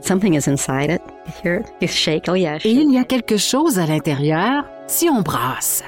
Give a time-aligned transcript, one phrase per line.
[0.00, 1.02] Something is inside it.
[1.26, 1.66] You hear it?
[1.80, 2.28] You shake.
[2.28, 2.58] Oh yeah.
[2.64, 5.82] Et il y a quelque chose à l'intérieur si on brasse.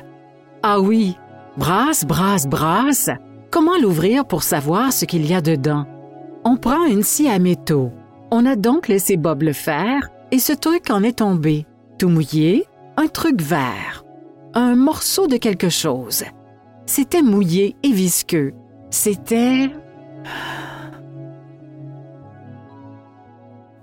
[0.62, 1.16] Ah oui,
[1.56, 3.10] brasse, brasse, brasse.
[3.50, 5.87] Comment l'ouvrir pour savoir ce qu'il y a dedans?
[6.44, 7.92] On prend une scie à métaux.
[8.30, 11.66] On a donc laissé Bob le faire et ce truc en est tombé.
[11.98, 12.66] Tout mouillé,
[12.97, 14.04] un truc vert.
[14.54, 16.25] Un morceau de quelque chose.
[16.87, 18.52] C'était mouillé et visqueux.
[18.91, 19.70] C'était...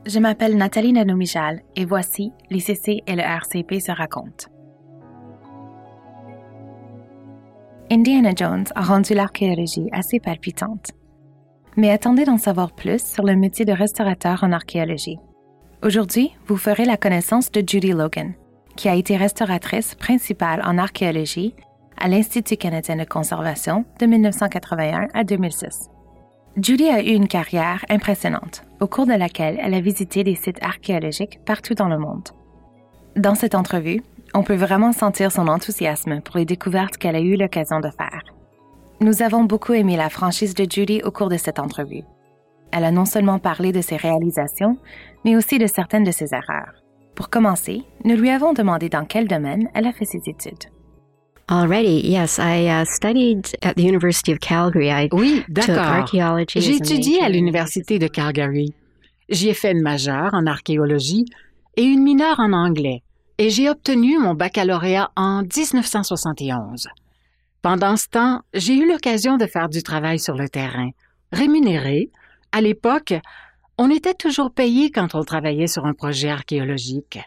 [0.05, 4.45] Je m'appelle Nathalie Nanomijal et voici l'ICC et le RCP se racontent.
[7.91, 10.91] Indiana Jones a rendu l'archéologie assez palpitante.
[11.75, 15.17] Mais attendez d'en savoir plus sur le métier de restaurateur en archéologie.
[15.83, 18.33] Aujourd'hui, vous ferez la connaissance de Judy Logan,
[18.75, 21.55] qui a été restauratrice principale en archéologie
[21.97, 25.89] à l'Institut canadien de conservation de 1981 à 2006.
[26.61, 30.61] Judy a eu une carrière impressionnante, au cours de laquelle elle a visité des sites
[30.63, 32.29] archéologiques partout dans le monde.
[33.15, 34.01] Dans cette entrevue,
[34.33, 38.23] on peut vraiment sentir son enthousiasme pour les découvertes qu'elle a eu l'occasion de faire.
[38.99, 42.03] Nous avons beaucoup aimé la franchise de Judy au cours de cette entrevue.
[42.71, 44.77] Elle a non seulement parlé de ses réalisations,
[45.23, 46.73] mais aussi de certaines de ses erreurs.
[47.15, 50.65] Pour commencer, nous lui avons demandé dans quel domaine elle a fait ses études.
[51.47, 54.89] Already, yes, I uh, studied at the University of Calgary.
[54.89, 55.77] I Oui, d'accord.
[55.77, 56.59] archaeology.
[56.59, 58.73] J'ai étudié à l'Université de Calgary.
[59.29, 61.25] J'y ai fait une majeure en archéologie
[61.77, 63.03] et une mineure en anglais,
[63.37, 66.87] et j'ai obtenu mon baccalauréat en 1971.
[67.61, 70.89] Pendant ce temps, j'ai eu l'occasion de faire du travail sur le terrain,
[71.31, 72.09] rémunéré.
[72.51, 73.13] À l'époque,
[73.77, 77.19] on était toujours payé quand on travaillait sur un projet archéologique.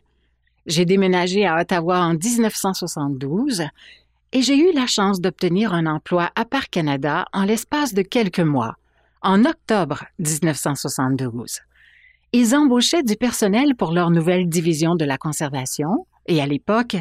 [0.66, 3.62] J'ai déménagé à Ottawa en 1972
[4.33, 8.41] et j'ai eu la chance d'obtenir un emploi à Parc Canada en l'espace de quelques
[8.41, 8.77] mois,
[9.23, 11.61] en octobre 1972.
[12.33, 16.97] Ils embauchaient du personnel pour leur nouvelle division de la conservation et à l'époque,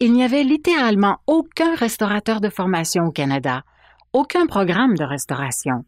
[0.00, 3.62] il n'y avait littéralement aucun restaurateur de formation au Canada,
[4.12, 5.84] aucun programme de restauration.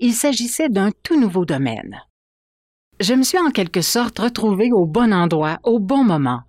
[0.00, 2.00] Il s'agissait d'un tout nouveau domaine.
[3.00, 6.42] Je me suis en quelque sorte retrouvée au bon endroit, au bon moment.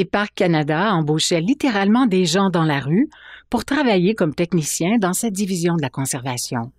[0.00, 3.10] Et Parc Canada embauchait littéralement des gens dans la rue
[3.50, 6.70] pour travailler comme techniciens dans cette division de la conservation.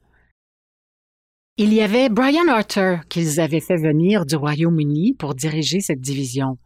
[1.57, 6.57] Il y avait Brian Arthur qu'ils avaient fait venir du Royaume-Uni pour diriger cette division.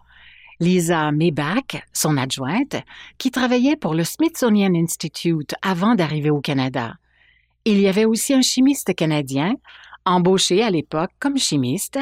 [0.60, 2.76] Lisa Maybach, son adjointe,
[3.18, 6.94] qui travaillait pour le Smithsonian Institute avant d'arriver au Canada.
[7.66, 9.56] Il y avait aussi un chimiste canadien,
[10.06, 11.98] embauché à l'époque comme chimiste,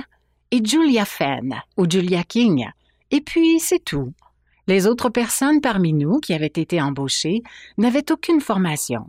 [0.51, 2.67] et Julia Fenn ou Julia King.
[3.11, 4.11] Et puis, c'est tout.
[4.71, 7.43] Les autres personnes parmi nous qui avaient été embauchées
[7.77, 9.01] n'avaient aucune formation.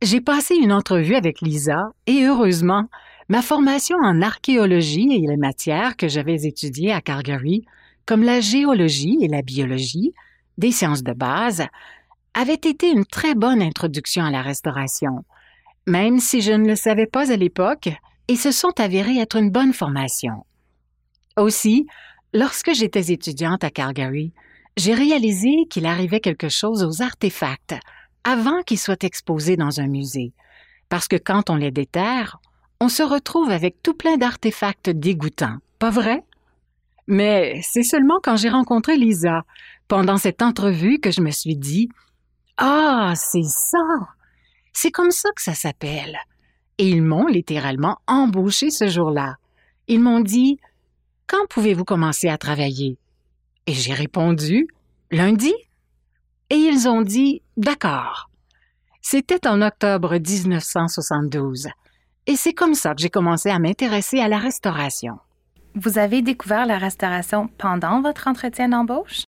[0.00, 2.88] J'ai passé une entrevue avec Lisa et heureusement,
[3.28, 7.66] ma formation en archéologie et les matières que j'avais étudiées à Calgary,
[8.06, 10.14] comme la géologie et la biologie,
[10.56, 11.66] des sciences de base,
[12.32, 15.26] avait été une très bonne introduction à la restauration,
[15.86, 17.90] même si je ne le savais pas à l'époque,
[18.28, 20.46] et se sont avérées être une bonne formation.
[21.36, 21.86] Aussi,
[22.32, 24.32] lorsque j'étais étudiante à Calgary,
[24.76, 27.74] j'ai réalisé qu'il arrivait quelque chose aux artefacts
[28.24, 30.32] avant qu'ils soient exposés dans un musée,
[30.88, 32.38] parce que quand on les déterre,
[32.80, 36.24] on se retrouve avec tout plein d'artefacts dégoûtants, pas vrai?
[37.06, 39.44] Mais c'est seulement quand j'ai rencontré Lisa,
[39.88, 41.88] pendant cette entrevue, que je me suis dit
[42.56, 43.78] Ah, c'est ça!
[44.72, 46.18] C'est comme ça que ça s'appelle.
[46.78, 49.36] Et ils m'ont littéralement embauché ce jour-là.
[49.88, 50.58] Ils m'ont dit
[51.28, 52.98] Quand pouvez-vous commencer à travailler?
[53.66, 54.68] Et j'ai répondu
[55.10, 55.52] Lundi.
[56.50, 58.30] Et ils ont dit D'accord.
[59.02, 61.68] C'était en octobre 1972.
[62.28, 65.18] Et c'est comme ça que j'ai commencé à m'intéresser à la restauration.
[65.74, 69.24] Vous avez découvert la restauration pendant votre entretien d'embauche?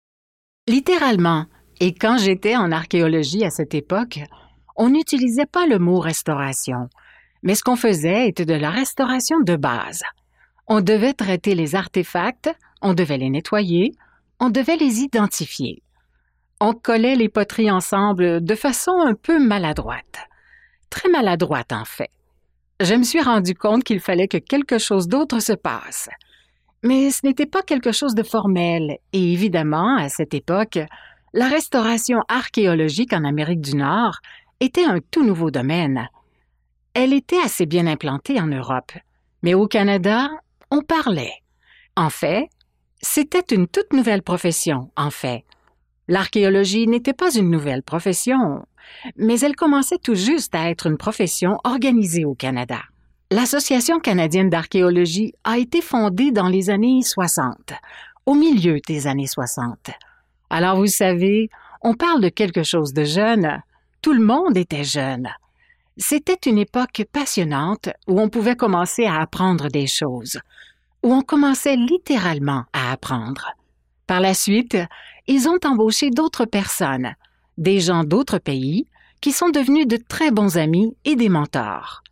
[0.69, 1.47] Littéralement.
[1.81, 4.21] Et quand j'étais en archéologie à cette époque,
[4.77, 6.89] on n'utilisait pas le mot restauration,
[7.43, 10.03] mais ce qu'on faisait était de la restauration de base.
[10.69, 12.51] On devait traiter les artefacts,
[12.83, 13.93] on devait les nettoyer,
[14.41, 15.83] on devait les identifier.
[16.61, 20.19] On collait les poteries ensemble de façon un peu maladroite.
[20.91, 22.11] Très maladroite, en fait.
[22.81, 26.09] Je me suis rendu compte qu'il fallait que quelque chose d'autre se passe.
[26.83, 30.79] Mais ce n'était pas quelque chose de formel, et évidemment, à cette époque,
[31.33, 34.19] la restauration archéologique en Amérique du Nord
[34.61, 36.09] était un tout nouveau domaine.
[36.95, 38.93] Elle était assez bien implantée en Europe,
[39.43, 40.31] mais au Canada,
[40.71, 41.35] on parlait.
[41.97, 42.49] En fait,
[43.01, 45.45] c'était une toute nouvelle profession, en fait.
[46.09, 48.65] L'archéologie n'était pas une nouvelle profession,
[49.17, 52.81] mais elle commençait tout juste à être une profession organisée au Canada.
[53.31, 57.73] L'Association canadienne d'archéologie a été fondée dans les années 60,
[58.25, 59.91] au milieu des années 60.
[60.49, 61.51] Alors vous savez,
[61.83, 63.63] on parle de quelque chose de jeune.
[64.01, 65.29] Tout le monde était jeune.
[65.99, 70.39] C'était une époque passionnante où on pouvait commencer à apprendre des choses,
[71.03, 73.53] où on commençait littéralement à apprendre.
[74.07, 74.77] Par la suite,
[75.27, 77.15] ils ont embauché d'autres personnes,
[77.57, 78.87] des gens d'autres pays,
[79.21, 82.03] qui sont devenus de très bons amis et des mentors.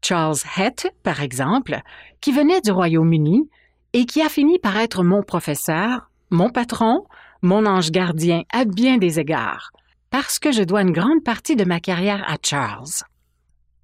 [0.00, 1.80] Charles Hett, par exemple,
[2.20, 3.50] qui venait du Royaume-Uni
[3.94, 7.04] et qui a fini par être mon professeur, mon patron,
[7.42, 9.72] mon ange gardien à bien des égards,
[10.10, 13.04] parce que je dois une grande partie de ma carrière à Charles.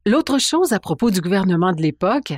[0.07, 2.35] L'autre chose à propos du gouvernement de l'époque,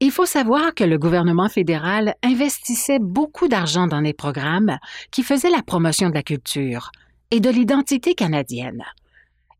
[0.00, 4.78] il faut savoir que le gouvernement fédéral investissait beaucoup d'argent dans des programmes
[5.10, 6.90] qui faisaient la promotion de la culture
[7.30, 8.82] et de l'identité canadienne.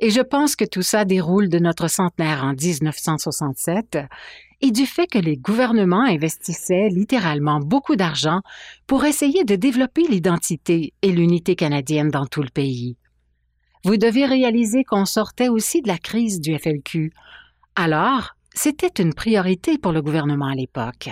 [0.00, 3.98] Et je pense que tout ça déroule de notre centenaire en 1967
[4.62, 8.40] et du fait que les gouvernements investissaient littéralement beaucoup d'argent
[8.88, 12.96] pour essayer de développer l'identité et l'unité canadienne dans tout le pays.
[13.84, 17.12] Vous devez réaliser qu'on sortait aussi de la crise du FLQ.
[17.74, 21.10] Alors, c'était une priorité pour le gouvernement à l'époque.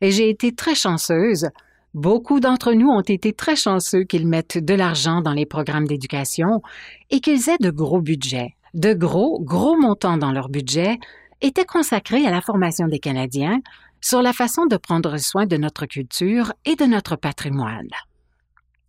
[0.00, 1.48] Et j'ai été très chanceuse.
[1.94, 6.62] Beaucoup d'entre nous ont été très chanceux qu'ils mettent de l'argent dans les programmes d'éducation
[7.10, 8.56] et qu'ils aient de gros budgets.
[8.74, 10.98] De gros, gros montants dans leur budget
[11.40, 13.60] étaient consacrés à la formation des Canadiens
[14.00, 17.88] sur la façon de prendre soin de notre culture et de notre patrimoine.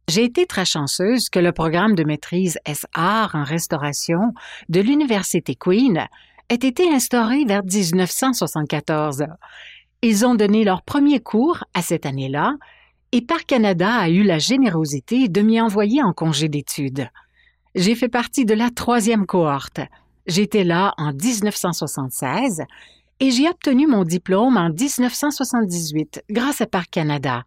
[0.07, 4.33] J'ai été très chanceuse que le programme de maîtrise SR en restauration
[4.69, 6.07] de l'Université Queen
[6.49, 9.25] ait été instauré vers 1974.
[10.03, 12.53] Ils ont donné leur premier cours à cette année-là
[13.13, 17.09] et Par Canada a eu la générosité de m'y envoyer en congé d'études.
[17.73, 19.79] J'ai fait partie de la troisième cohorte.
[20.27, 22.61] J'étais là en 1976
[23.19, 27.43] et j'ai obtenu mon diplôme en 1978 grâce à Parc Canada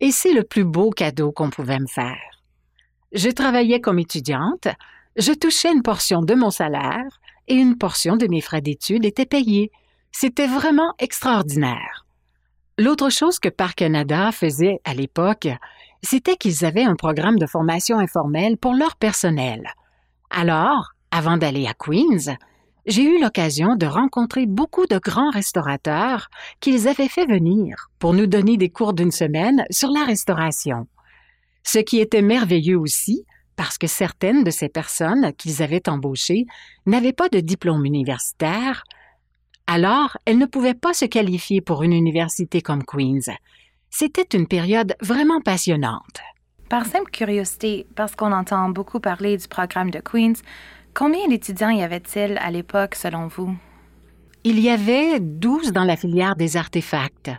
[0.00, 2.40] et c'est le plus beau cadeau qu'on pouvait me faire.
[3.12, 4.68] Je travaillais comme étudiante,
[5.16, 9.26] je touchais une portion de mon salaire et une portion de mes frais d'études était
[9.26, 9.70] payée.
[10.12, 12.06] C'était vraiment extraordinaire.
[12.78, 15.48] L'autre chose que Parc Canada faisait à l'époque,
[16.02, 19.68] c'était qu'ils avaient un programme de formation informelle pour leur personnel.
[20.30, 22.36] Alors, avant d'aller à Queens,
[22.86, 26.28] j'ai eu l'occasion de rencontrer beaucoup de grands restaurateurs
[26.60, 30.86] qu'ils avaient fait venir pour nous donner des cours d'une semaine sur la restauration.
[31.62, 33.24] Ce qui était merveilleux aussi,
[33.56, 36.46] parce que certaines de ces personnes qu'ils avaient embauchées
[36.86, 38.84] n'avaient pas de diplôme universitaire,
[39.66, 43.28] alors elles ne pouvaient pas se qualifier pour une université comme Queen's.
[43.90, 46.20] C'était une période vraiment passionnante.
[46.68, 50.40] Par simple curiosité, parce qu'on entend beaucoup parler du programme de Queen's,
[50.94, 53.54] Combien d'étudiants y avait-il à l'époque, selon vous?
[54.42, 57.30] Il y avait 12 dans la filière des artefacts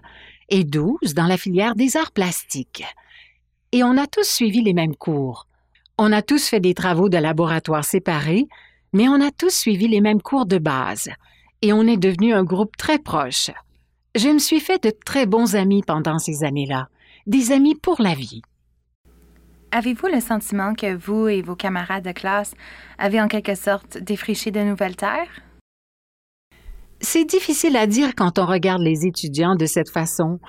[0.49, 2.83] et 12 dans la filière des arts plastiques.
[3.71, 5.47] Et on a tous suivi les mêmes cours.
[5.97, 8.47] On a tous fait des travaux de laboratoire séparés,
[8.93, 11.09] mais on a tous suivi les mêmes cours de base.
[11.61, 13.51] Et on est devenu un groupe très proche.
[14.15, 16.87] Je me suis fait de très bons amis pendant ces années-là,
[17.27, 18.41] des amis pour la vie.
[19.73, 22.53] Avez-vous le sentiment que vous et vos camarades de classe
[22.97, 25.41] avez en quelque sorte défriché de nouvelles terres?
[26.99, 30.39] C'est difficile à dire quand on regarde les étudiants de cette façon,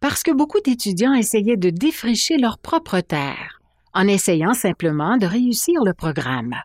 [0.00, 3.60] parce que beaucoup d'étudiants essayaient de défricher leur propre terre,
[3.94, 6.56] en essayant simplement de réussir le programme.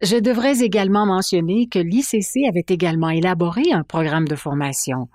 [0.00, 5.08] Je devrais également mentionner que l'ICC avait également élaboré un programme de formation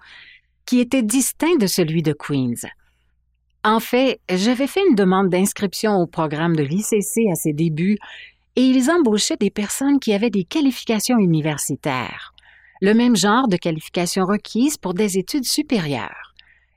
[0.67, 2.67] qui était distinct de celui de Queen's.
[3.65, 7.98] En fait, j'avais fait une demande d'inscription au programme de l'ICC à ses débuts
[8.58, 12.34] et ils embauchaient des personnes qui avaient des qualifications universitaires,
[12.82, 16.34] le même genre de qualifications requises pour des études supérieures.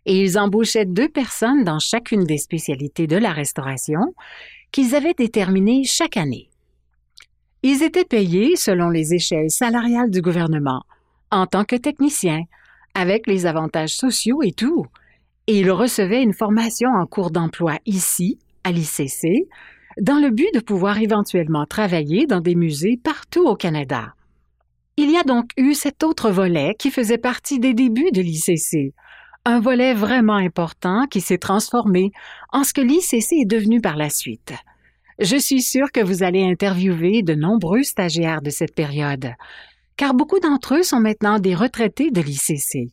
[0.07, 4.15] Et ils embauchaient deux personnes dans chacune des spécialités de la restauration
[4.71, 6.49] qu'ils avaient déterminées chaque année.
[7.65, 10.85] Ils étaient payés selon les échelles salariales du gouvernement,
[11.33, 12.45] en tant que techniciens,
[12.95, 14.87] avec les avantages sociaux et tout,
[15.47, 19.49] et ils recevaient une formation en cours d'emploi ici, à l'ICC,
[20.01, 24.15] dans le but de pouvoir éventuellement travailler dans des musées partout au Canada.
[24.97, 28.95] Il y a donc eu cet autre volet qui faisait partie des débuts de l'ICC,
[29.45, 32.11] un volet vraiment important qui s'est transformé
[32.53, 34.55] en ce que l'ICC est devenu par la suite.
[35.19, 39.33] Je suis sûre que vous allez interviewer de nombreux stagiaires de cette période,
[39.97, 42.93] car beaucoup d'entre eux sont maintenant des retraités de l'ICC.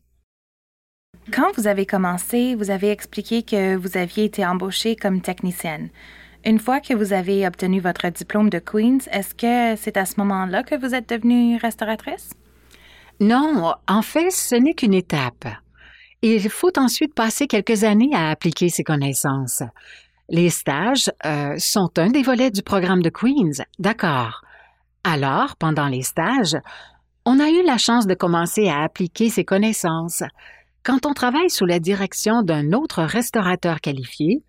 [1.32, 5.88] Quand vous avez commencé, vous avez expliqué que vous aviez été embauchée comme technicienne.
[6.44, 10.14] Une fois que vous avez obtenu votre diplôme de Queens, est-ce que c'est à ce
[10.18, 12.34] moment-là que vous êtes devenue restauratrice?
[13.20, 15.46] Non, en fait, ce n'est qu'une étape.
[16.20, 19.62] Il faut ensuite passer quelques années à appliquer ces connaissances.
[20.28, 24.42] Les stages euh, sont un des volets du programme de Queens, d'accord.
[25.04, 26.56] Alors, pendant les stages,
[27.24, 30.22] on a eu la chance de commencer à appliquer ces connaissances.
[30.84, 34.42] Quand on travaille sous la direction d'un autre restaurateur qualifié,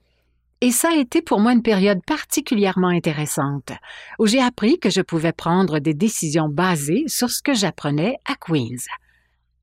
[0.60, 3.72] et ça a été pour moi une période particulièrement intéressante,
[4.20, 8.36] où j'ai appris que je pouvais prendre des décisions basées sur ce que j'apprenais à
[8.36, 8.84] Queens.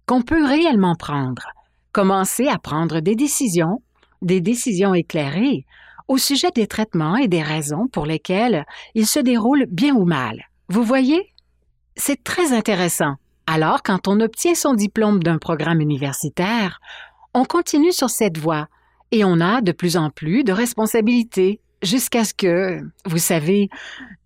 [0.07, 1.47] Qu'on peut réellement prendre,
[1.93, 3.83] commencer à prendre des décisions,
[4.23, 5.67] des décisions éclairées,
[6.09, 8.65] au sujet des traitements et des raisons pour lesquelles
[8.95, 10.43] ils se déroulent bien ou mal.
[10.69, 11.35] Vous voyez?
[11.97, 13.17] C'est très intéressant.
[13.47, 16.81] Alors, quand on obtient son diplôme d'un programme universitaire,
[17.35, 18.69] on continue sur cette voie
[19.11, 23.69] et on a de plus en plus de responsabilités jusqu'à ce que, vous savez,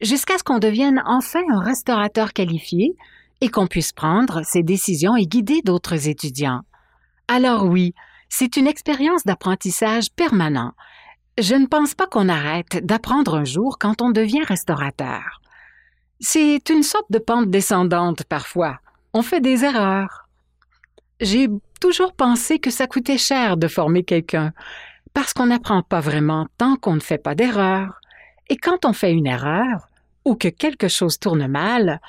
[0.01, 2.95] jusqu'à ce qu'on devienne enfin un restaurateur qualifié
[3.41, 6.63] et qu'on puisse prendre ses décisions et guider d'autres étudiants.
[7.29, 7.95] Alors oui,
[8.29, 10.73] c'est une expérience d'apprentissage permanent.
[11.39, 15.41] Je ne pense pas qu'on arrête d'apprendre un jour quand on devient restaurateur.
[16.21, 18.79] C'est une sorte de pente descendante parfois.
[19.19, 20.29] On fait des erreurs.
[21.23, 21.49] J'ai
[21.81, 24.53] toujours pensé que ça coûtait cher de former quelqu'un,
[25.15, 27.99] parce qu'on n'apprend pas vraiment tant qu'on ne fait pas d'erreur.
[28.51, 29.89] Et quand on fait une erreur,
[30.27, 32.03] ou que quelque chose tourne mal,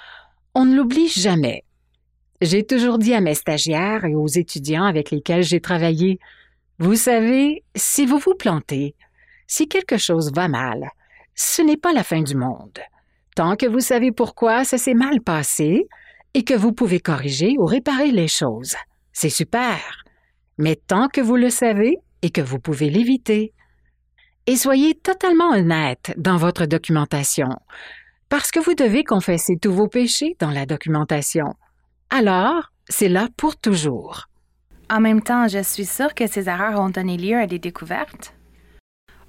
[0.53, 1.63] on ne l'oublie jamais.
[2.41, 6.19] J'ai toujours dit à mes stagiaires et aux étudiants avec lesquels j'ai travaillé,
[6.77, 8.95] vous savez, si vous vous plantez,
[9.47, 10.89] si quelque chose va mal,
[11.35, 12.79] ce n'est pas la fin du monde.
[13.33, 15.87] Tant que vous savez pourquoi ça s'est mal passé
[16.33, 18.75] et que vous pouvez corriger ou réparer les choses,
[19.13, 20.03] c'est super.
[20.57, 23.53] Mais tant que vous le savez et que vous pouvez l'éviter.
[24.45, 27.49] Et soyez totalement honnête dans votre documentation,
[28.29, 31.53] parce que vous devez confesser tous vos péchés dans la documentation.
[32.09, 34.27] Alors, c'est là pour toujours.
[34.89, 38.33] En même temps, je suis sûre que ces erreurs ont donné lieu à des découvertes.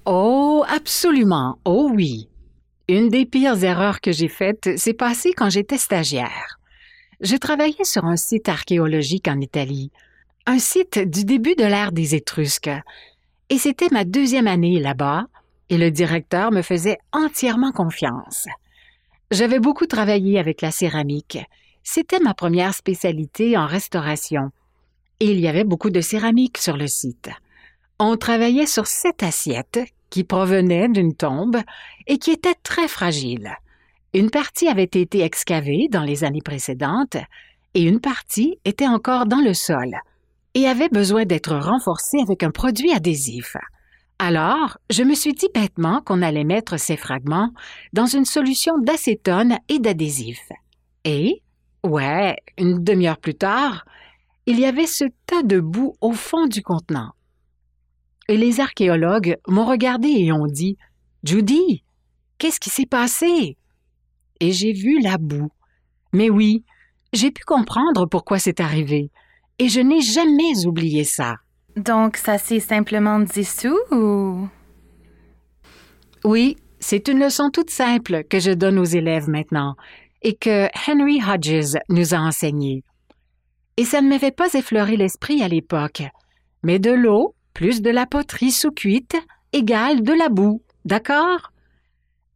[0.05, 1.59] Oh, absolument.
[1.65, 2.29] Oh oui.
[2.87, 6.58] Une des pires erreurs que j'ai faites s'est passée quand j'étais stagiaire.
[7.21, 9.91] Je travaillais sur un site archéologique en Italie,
[10.45, 12.69] un site du début de l'ère des Étrusques,
[13.49, 15.25] et c'était ma deuxième année là-bas,
[15.67, 18.47] et le directeur me faisait entièrement confiance.
[19.31, 21.37] J'avais beaucoup travaillé avec la céramique.
[21.83, 24.51] C'était ma première spécialité en restauration.
[25.19, 27.29] Et il y avait beaucoup de céramique sur le site.
[27.99, 31.57] On travaillait sur sept assiettes qui provenait d'une tombe
[32.07, 33.57] et qui était très fragile.
[34.13, 37.17] Une partie avait été excavée dans les années précédentes
[37.73, 39.95] et une partie était encore dans le sol
[40.55, 43.55] et avait besoin d'être renforcée avec un produit adhésif.
[44.17, 47.51] Alors, je me suis dit bêtement qu'on allait mettre ces fragments
[47.93, 50.41] dans une solution d'acétone et d'adhésif.
[51.05, 51.41] Et,
[51.83, 53.85] ouais, une demi-heure plus tard,
[54.45, 57.11] il y avait ce tas de boue au fond du contenant
[58.29, 60.77] et les archéologues m'ont regardé et ont dit
[61.23, 61.83] Judy,
[62.37, 63.57] qu'est-ce qui s'est passé?
[64.39, 65.51] Et j'ai vu la boue.
[66.13, 66.63] Mais oui,
[67.13, 69.11] j'ai pu comprendre pourquoi c'est arrivé,
[69.57, 71.35] et je n'ai jamais oublié ça.
[71.75, 74.47] Donc, ça s'est simplement dissous ou?
[76.23, 79.75] Oui, c'est une leçon toute simple que je donne aux élèves maintenant
[80.21, 82.83] et que Henry Hodges nous a enseignée.
[83.77, 86.03] Et ça ne m'avait pas effleuré l'esprit à l'époque,
[86.63, 89.15] mais de l'eau, plus de la poterie sous-cuite
[89.53, 91.51] égale de la boue, d'accord?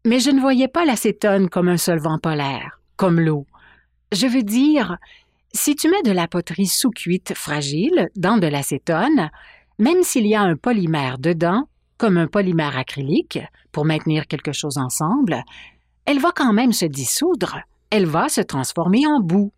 [0.06, 3.46] Mais je ne voyais pas l'acétone comme un solvant polaire, comme l'eau.
[4.12, 4.98] Je veux dire,
[5.54, 9.30] si tu mets de la poterie sous-cuite fragile dans de l'acétone,
[9.80, 11.68] même s'il y a un polymère dedans,
[11.98, 13.40] comme un polymère acrylique,
[13.72, 15.42] pour maintenir quelque chose ensemble,
[16.06, 19.52] elle va quand même se dissoudre, elle va se transformer en boue.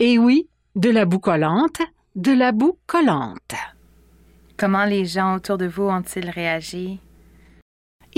[0.00, 1.80] Et oui, de la boue collante,
[2.16, 3.54] de la boue collante.
[4.56, 6.98] Comment les gens autour de vous ont-ils réagi?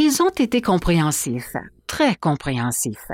[0.01, 1.57] Ils ont été compréhensifs,
[1.89, 3.11] très compréhensifs.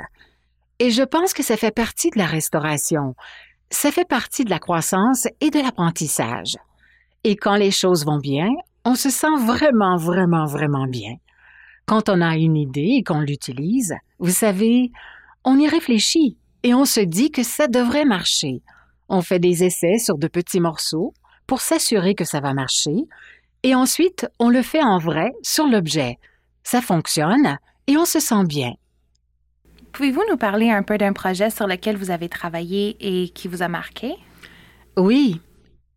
[0.77, 3.15] Et je pense que ça fait partie de la restauration,
[3.71, 6.57] ça fait partie de la croissance et de l'apprentissage.
[7.23, 8.49] Et quand les choses vont bien,
[8.85, 11.15] on se sent vraiment, vraiment, vraiment bien.
[11.87, 14.91] Quand on a une idée et qu'on l'utilise, vous savez,
[15.43, 18.61] on y réfléchit et on se dit que ça devrait marcher.
[19.09, 21.15] On fait des essais sur de petits morceaux,
[21.47, 23.07] pour s'assurer que ça va marcher,
[23.63, 26.19] et ensuite on le fait en vrai sur l'objet.
[26.65, 28.73] Ça fonctionne et on se sent bien.
[29.93, 33.61] Pouvez-vous nous parler un peu d'un projet sur lequel vous avez travaillé et qui vous
[33.61, 34.15] a marqué?
[34.97, 35.39] Oui.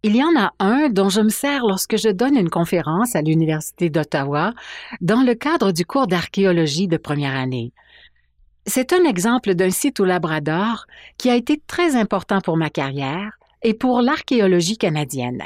[0.02, 3.22] Il y en a un dont je me sers lorsque je donne une conférence à
[3.22, 4.52] l'Université d'Ottawa
[5.00, 7.72] dans le cadre du cours d'archéologie de première année.
[8.66, 13.38] C'est un exemple d'un site au Labrador qui a été très important pour ma carrière
[13.62, 15.42] et pour l'archéologie canadienne.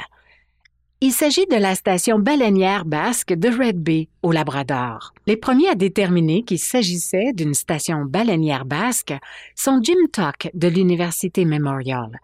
[1.05, 5.13] Il s'agit de la station baleinière basque de Red Bay, au Labrador.
[5.27, 9.13] Les premiers à déterminer qu'il s'agissait d'une station baleinière basque
[9.53, 12.21] sont Jim Tuck de l'Université Memorial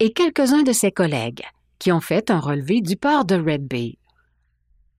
[0.00, 1.42] et quelques-uns de ses collègues
[1.78, 3.98] qui ont fait un relevé du port de Red Bay.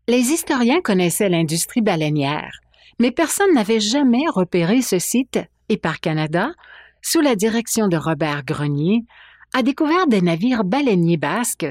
[0.07, 2.59] Les historiens connaissaient l'industrie baleinière,
[2.99, 5.39] mais personne n'avait jamais repéré ce site
[5.69, 6.51] et par Canada,
[7.01, 9.03] sous la direction de Robert Grenier,
[9.55, 11.65] a découvert des navires baleiniers basques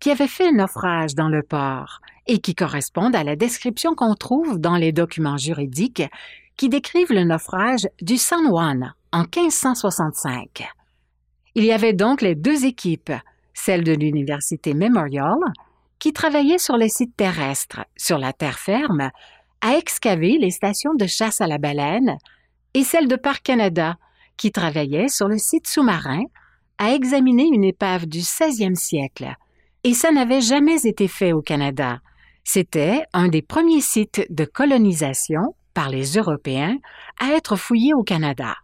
[0.00, 4.58] qui avaient fait naufrage dans le port et qui correspondent à la description qu'on trouve
[4.58, 6.02] dans les documents juridiques
[6.56, 10.66] qui décrivent le naufrage du San Juan en 1565.
[11.54, 13.12] Il y avait donc les deux équipes,
[13.54, 15.38] celle de l'Université Memorial,
[15.98, 19.10] qui travaillait sur les sites terrestres, sur la terre ferme,
[19.60, 22.16] à excaver les stations de chasse à la baleine,
[22.72, 23.96] et celle de Parc Canada,
[24.36, 26.22] qui travaillait sur le site sous-marin,
[26.78, 29.34] à examiner une épave du 16e siècle.
[29.84, 32.00] Et ça n'avait jamais été fait au Canada.
[32.44, 36.76] C'était un des premiers sites de colonisation par les Européens
[37.18, 38.56] à être fouillé au Canada.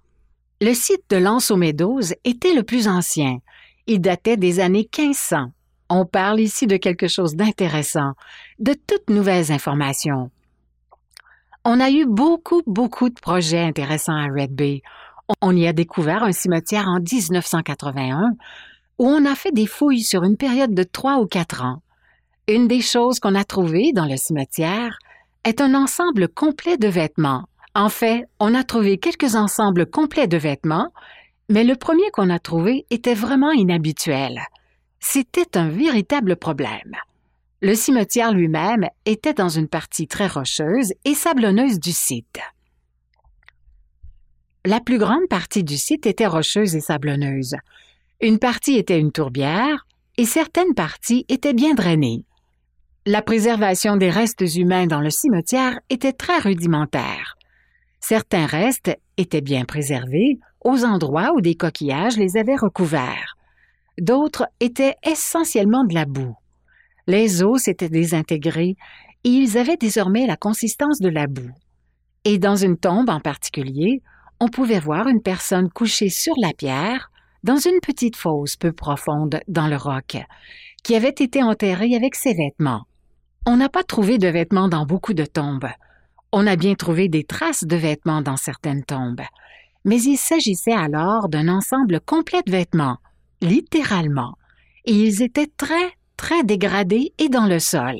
[0.60, 3.38] Le site de Lance aux Meadows était le plus ancien.
[3.86, 5.52] Il datait des années 1500.
[5.88, 8.12] On parle ici de quelque chose d'intéressant,
[8.58, 10.30] de toutes nouvelles informations.
[11.64, 14.82] On a eu beaucoup, beaucoup de projets intéressants à Red Bay.
[15.40, 18.32] On y a découvert un cimetière en 1981
[18.98, 21.82] où on a fait des fouilles sur une période de trois ou quatre ans.
[22.48, 24.98] Une des choses qu'on a trouvées dans le cimetière
[25.44, 27.44] est un ensemble complet de vêtements.
[27.74, 30.92] En fait, on a trouvé quelques ensembles complets de vêtements,
[31.48, 34.40] mais le premier qu'on a trouvé était vraiment inhabituel.
[34.98, 36.96] C'était un véritable problème.
[37.62, 42.38] Le cimetière lui-même était dans une partie très rocheuse et sablonneuse du site.
[44.64, 47.54] La plus grande partie du site était rocheuse et sablonneuse.
[48.22, 52.24] Une partie était une tourbière et certaines parties étaient bien drainées.
[53.04, 57.36] La préservation des restes humains dans le cimetière était très rudimentaire.
[58.00, 63.36] Certains restes étaient bien préservés aux endroits où des coquillages les avaient recouverts.
[64.00, 66.34] D'autres étaient essentiellement de la boue.
[67.06, 68.76] Les os s'étaient désintégrés
[69.24, 71.52] et ils avaient désormais la consistance de la boue.
[72.24, 74.02] Et dans une tombe en particulier,
[74.40, 77.10] on pouvait voir une personne couchée sur la pierre
[77.46, 80.16] dans une petite fosse peu profonde dans le roc,
[80.82, 82.82] qui avait été enterrée avec ses vêtements.
[83.46, 85.68] On n'a pas trouvé de vêtements dans beaucoup de tombes,
[86.32, 89.22] on a bien trouvé des traces de vêtements dans certaines tombes,
[89.84, 92.98] mais il s'agissait alors d'un ensemble complet de vêtements,
[93.40, 94.34] littéralement,
[94.84, 97.98] et ils étaient très, très dégradés et dans le sol.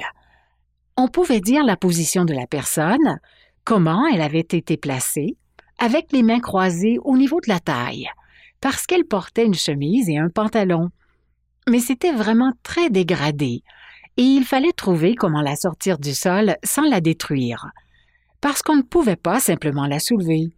[0.96, 3.20] On pouvait dire la position de la personne,
[3.62, 5.37] comment elle avait été placée,
[5.78, 8.09] avec les mains croisées au niveau de la taille,
[8.66, 10.90] parce qu'elle portait une chemise et un pantalon.
[11.70, 13.62] Mais c'était vraiment très dégradé,
[14.16, 17.68] et il fallait trouver comment la sortir du sol sans la détruire
[18.40, 20.50] parce qu'on ne pouvait pas simplement la soulever.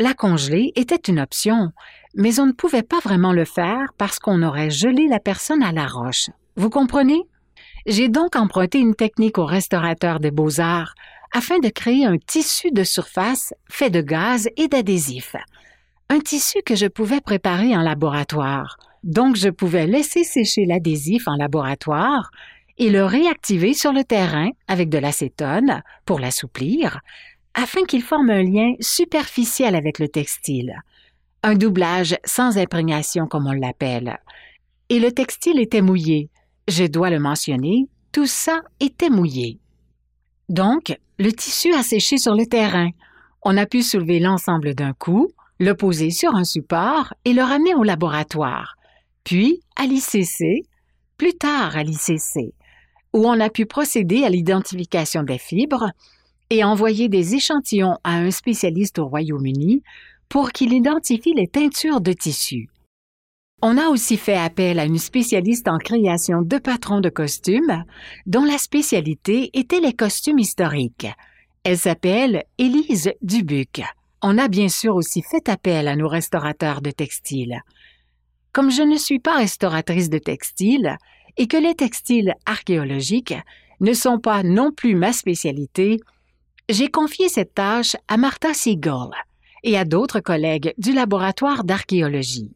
[0.00, 1.70] La congeler était une option,
[2.14, 5.72] mais on ne pouvait pas vraiment le faire parce qu'on aurait gelé la personne à
[5.72, 6.30] la roche.
[6.56, 7.20] Vous comprenez?
[7.84, 10.94] J'ai donc emprunté une technique au restaurateur des beaux-arts
[11.34, 15.36] afin de créer un tissu de surface fait de gaz et d'adhésif.
[16.12, 18.76] Un tissu que je pouvais préparer en laboratoire.
[19.02, 22.30] Donc je pouvais laisser sécher l'adhésif en laboratoire
[22.76, 27.00] et le réactiver sur le terrain avec de l'acétone pour l'assouplir,
[27.54, 30.74] afin qu'il forme un lien superficiel avec le textile,
[31.42, 34.18] un doublage sans imprégnation comme on l'appelle.
[34.90, 36.28] Et le textile était mouillé.
[36.68, 39.60] Je dois le mentionner, tout ça était mouillé.
[40.50, 42.90] Donc, le tissu a séché sur le terrain.
[43.40, 47.74] On a pu soulever l'ensemble d'un coup, le poser sur un support et le ramener
[47.74, 48.76] au laboratoire,
[49.24, 50.66] puis à l'ICC,
[51.16, 52.54] plus tard à l'ICC,
[53.12, 55.90] où on a pu procéder à l'identification des fibres
[56.50, 59.82] et envoyer des échantillons à un spécialiste au Royaume-Uni
[60.28, 62.68] pour qu'il identifie les teintures de tissu.
[63.62, 67.84] On a aussi fait appel à une spécialiste en création de patrons de costumes,
[68.26, 71.06] dont la spécialité était les costumes historiques.
[71.62, 73.82] Elle s'appelle Élise Dubuc.
[74.22, 77.60] On a bien sûr aussi fait appel à nos restaurateurs de textiles.
[78.52, 80.96] Comme je ne suis pas restauratrice de textiles,
[81.36, 83.34] et que les textiles archéologiques
[83.80, 85.98] ne sont pas non plus ma spécialité,
[86.68, 89.10] j'ai confié cette tâche à Martha Siegel
[89.64, 92.50] et à d'autres collègues du laboratoire d'archéologie.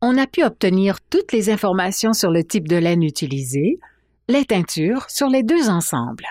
[0.00, 3.80] On a pu obtenir toutes les informations sur le type de laine utilisé,
[4.28, 6.26] les teintures sur les deux ensembles.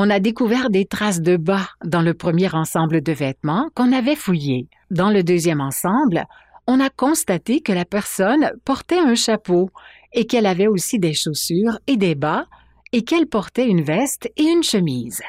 [0.00, 4.14] On a découvert des traces de bas dans le premier ensemble de vêtements qu'on avait
[4.14, 4.68] fouillé.
[4.92, 6.24] Dans le deuxième ensemble,
[6.68, 9.70] on a constaté que la personne portait un chapeau
[10.12, 12.46] et qu'elle avait aussi des chaussures et des bas
[12.92, 15.20] et qu'elle portait une veste et une chemise.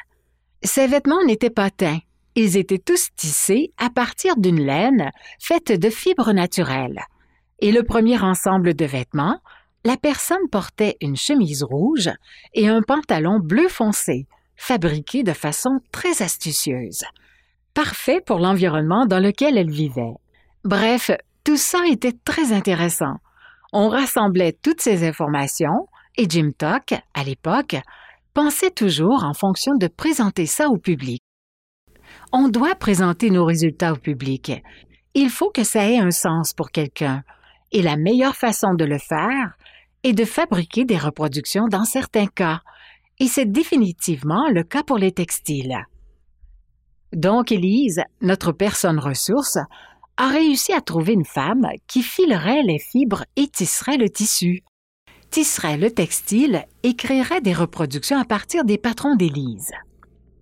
[0.61, 2.01] Ces vêtements n'étaient pas teints.
[2.35, 7.01] Ils étaient tous tissés à partir d'une laine faite de fibres naturelles.
[7.57, 9.39] Et le premier ensemble de vêtements,
[9.83, 12.11] la personne portait une chemise rouge
[12.53, 14.27] et un pantalon bleu foncé,
[14.59, 17.05] fabriqué de façon très astucieuse.
[17.73, 20.13] Parfait pour l'environnement dans lequel elle vivait.
[20.65, 21.11] Bref,
[21.45, 23.15] tout ça était très intéressant.
[23.71, 27.77] On rassemblait toutes ces informations et Jim Tuck, à l'époque,
[28.33, 31.21] pensait toujours en fonction de présenter ça au public.
[32.33, 34.51] On doit présenter nos résultats au public.
[35.13, 37.23] Il faut que ça ait un sens pour quelqu'un.
[37.71, 39.53] Et la meilleure façon de le faire
[40.03, 42.61] est de fabriquer des reproductions dans certains cas.
[43.19, 45.77] Et c'est définitivement le cas pour les textiles.
[47.13, 49.57] Donc, Élise, notre personne ressource,
[50.17, 54.63] a réussi à trouver une femme qui filerait les fibres et tisserait le tissu,
[55.31, 59.71] tisserait le textile et créerait des reproductions à partir des patrons d'Élise.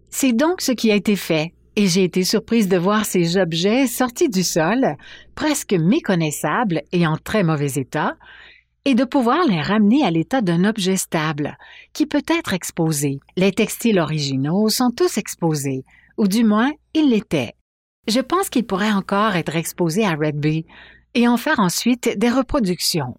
[0.10, 3.86] C'est donc ce qui a été fait, et j'ai été surprise de voir ces objets
[3.86, 4.96] sortis du sol,
[5.36, 8.16] presque méconnaissables et en très mauvais état,
[8.88, 11.58] et de pouvoir les ramener à l'état d'un objet stable,
[11.92, 13.20] qui peut être exposé.
[13.36, 15.84] Les textiles originaux sont tous exposés,
[16.16, 17.54] ou du moins ils l'étaient.
[18.08, 20.64] Je pense qu'il pourrait encore être exposé à Red Bay
[21.16, 23.18] et en faire ensuite des reproductions.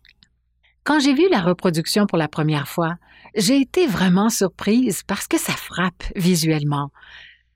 [0.84, 2.94] Quand j'ai vu la reproduction pour la première fois,
[3.36, 6.88] j'ai été vraiment surprise parce que ça frappe visuellement.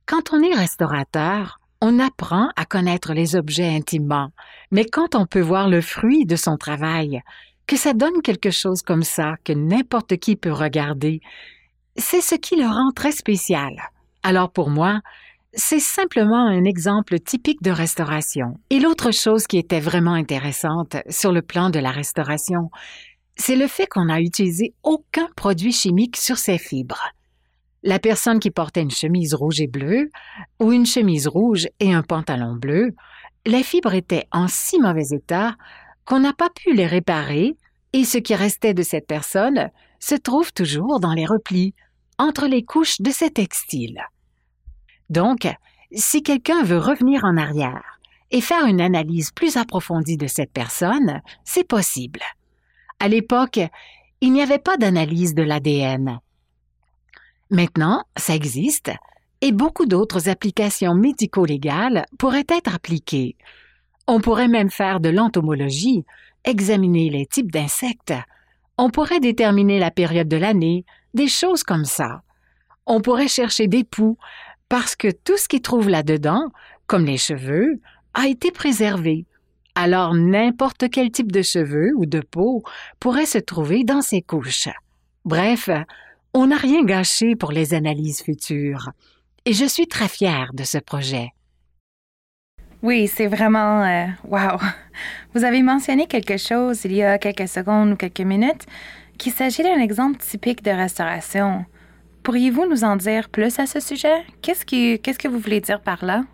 [0.05, 4.29] Quand on est restaurateur, on apprend à connaître les objets intimement,
[4.71, 7.23] mais quand on peut voir le fruit de son travail,
[7.67, 11.21] que ça donne quelque chose comme ça que n'importe qui peut regarder,
[11.97, 13.71] c'est ce qui le rend très spécial.
[14.23, 15.01] Alors pour moi,
[15.55, 18.55] c'est simplement un exemple typique de restauration.
[18.71, 22.71] Et l'autre chose qui était vraiment intéressante sur le plan de la restauration,
[23.37, 27.13] c'est le fait qu'on n'a utilisé aucun produit chimique sur ces fibres.
[27.83, 30.09] La personne qui portait une chemise rouge et bleue,
[30.61, 32.91] ou une chemise rouge et un pantalon bleu,
[33.45, 35.57] les fibres étaient en si mauvais état
[36.05, 37.57] qu'on n'a pas pu les réparer
[37.93, 41.75] et ce qui restait de cette personne se trouve toujours dans les replis,
[42.19, 44.03] entre les couches de ces textiles.
[45.11, 45.49] Donc,
[45.93, 51.21] si quelqu'un veut revenir en arrière et faire une analyse plus approfondie de cette personne,
[51.45, 52.21] c'est possible.
[52.99, 53.61] À l'époque,
[54.21, 56.21] il n'y avait pas d'analyse de l'ADN.
[57.51, 58.91] Maintenant, ça existe
[59.43, 63.37] et beaucoup d'autres applications médico-légales pourraient être appliquées.
[64.07, 66.05] On pourrait même faire de l'entomologie,
[66.45, 68.15] examiner les types d'insectes.
[68.77, 70.85] On pourrait déterminer la période de l'année,
[71.15, 72.23] des choses comme ça.
[72.87, 74.17] On pourrait chercher des poux
[74.69, 76.49] parce que tout ce qui trouve là-dedans,
[76.87, 77.81] comme les cheveux,
[78.15, 79.27] a été préservé.
[79.75, 82.63] Alors n'importe quel type de cheveux ou de peau
[83.01, 84.69] pourrait se trouver dans ces couches.
[85.25, 85.71] Bref,
[86.35, 88.91] on n'a rien gâché pour les analyses futures.
[89.45, 91.31] Et je suis très fière de ce projet.
[92.83, 93.83] Oui, c'est vraiment...
[93.85, 94.59] Euh, wow!
[95.35, 98.67] Vous avez mentionné quelque chose il y a quelques secondes ou quelques minutes
[99.19, 101.65] qu'il s'agit d'un exemple typique de restauration.
[102.25, 104.25] Pourriez-vous nous en dire plus à ce sujet?
[104.43, 104.65] Qu'est-ce,
[104.97, 106.25] qu'est-ce que vous voulez dire par là?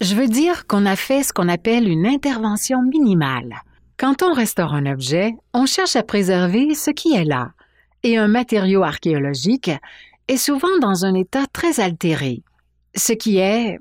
[0.00, 3.54] Je veux dire qu'on a fait ce qu'on appelle une intervention minimale.
[3.98, 7.52] Quand on restaure un objet, on cherche à préserver ce qui est là.
[8.02, 9.70] Et un matériau archéologique
[10.28, 12.42] est souvent dans un état très altéré.
[12.94, 13.78] Ce qui est,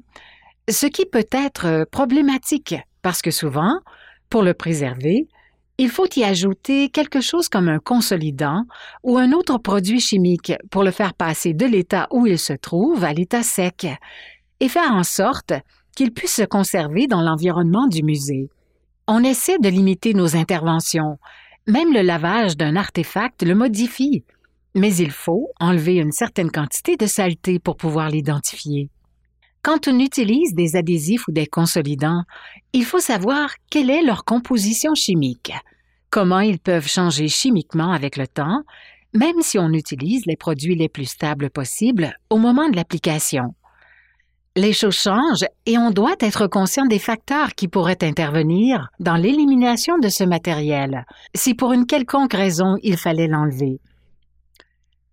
[0.69, 3.79] ce qui peut être problématique parce que souvent,
[4.29, 5.27] pour le préserver,
[5.77, 8.63] il faut y ajouter quelque chose comme un consolidant
[9.03, 13.03] ou un autre produit chimique pour le faire passer de l'état où il se trouve
[13.03, 13.85] à l'état sec
[14.59, 15.53] et faire en sorte
[15.95, 18.49] qu'il puisse se conserver dans l'environnement du musée.
[19.07, 21.17] On essaie de limiter nos interventions.
[21.67, 24.23] Même le lavage d'un artefact le modifie.
[24.75, 28.89] Mais il faut enlever une certaine quantité de saleté pour pouvoir l'identifier.
[29.65, 32.21] Quand on utilise des adhésifs ou des consolidants,
[32.71, 35.53] il faut savoir quelle est leur composition chimique,
[36.11, 38.61] comment ils peuvent changer chimiquement avec le temps,
[39.15, 43.55] même si on utilise les produits les plus stables possibles au moment de l'application.
[44.55, 49.97] Les choses changent et on doit être conscient des facteurs qui pourraient intervenir dans l'élimination
[49.97, 53.79] de ce matériel, si pour une quelconque raison il fallait l'enlever.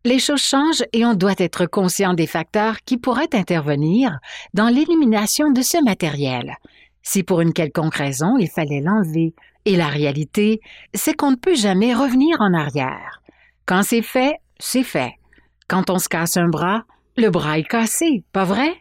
[0.04, 4.18] Les choses changent et on doit être conscient des facteurs qui pourraient intervenir
[4.52, 6.56] dans l'élimination de ce matériel.
[7.02, 9.34] Si pour une quelconque raison il fallait l'enlever,
[9.64, 10.60] et la réalité,
[10.92, 13.22] c'est qu'on ne peut jamais revenir en arrière.
[13.64, 15.14] Quand c'est fait, c'est fait.
[15.68, 16.82] Quand on se casse un bras,
[17.16, 18.74] le bras est cassé, pas vrai?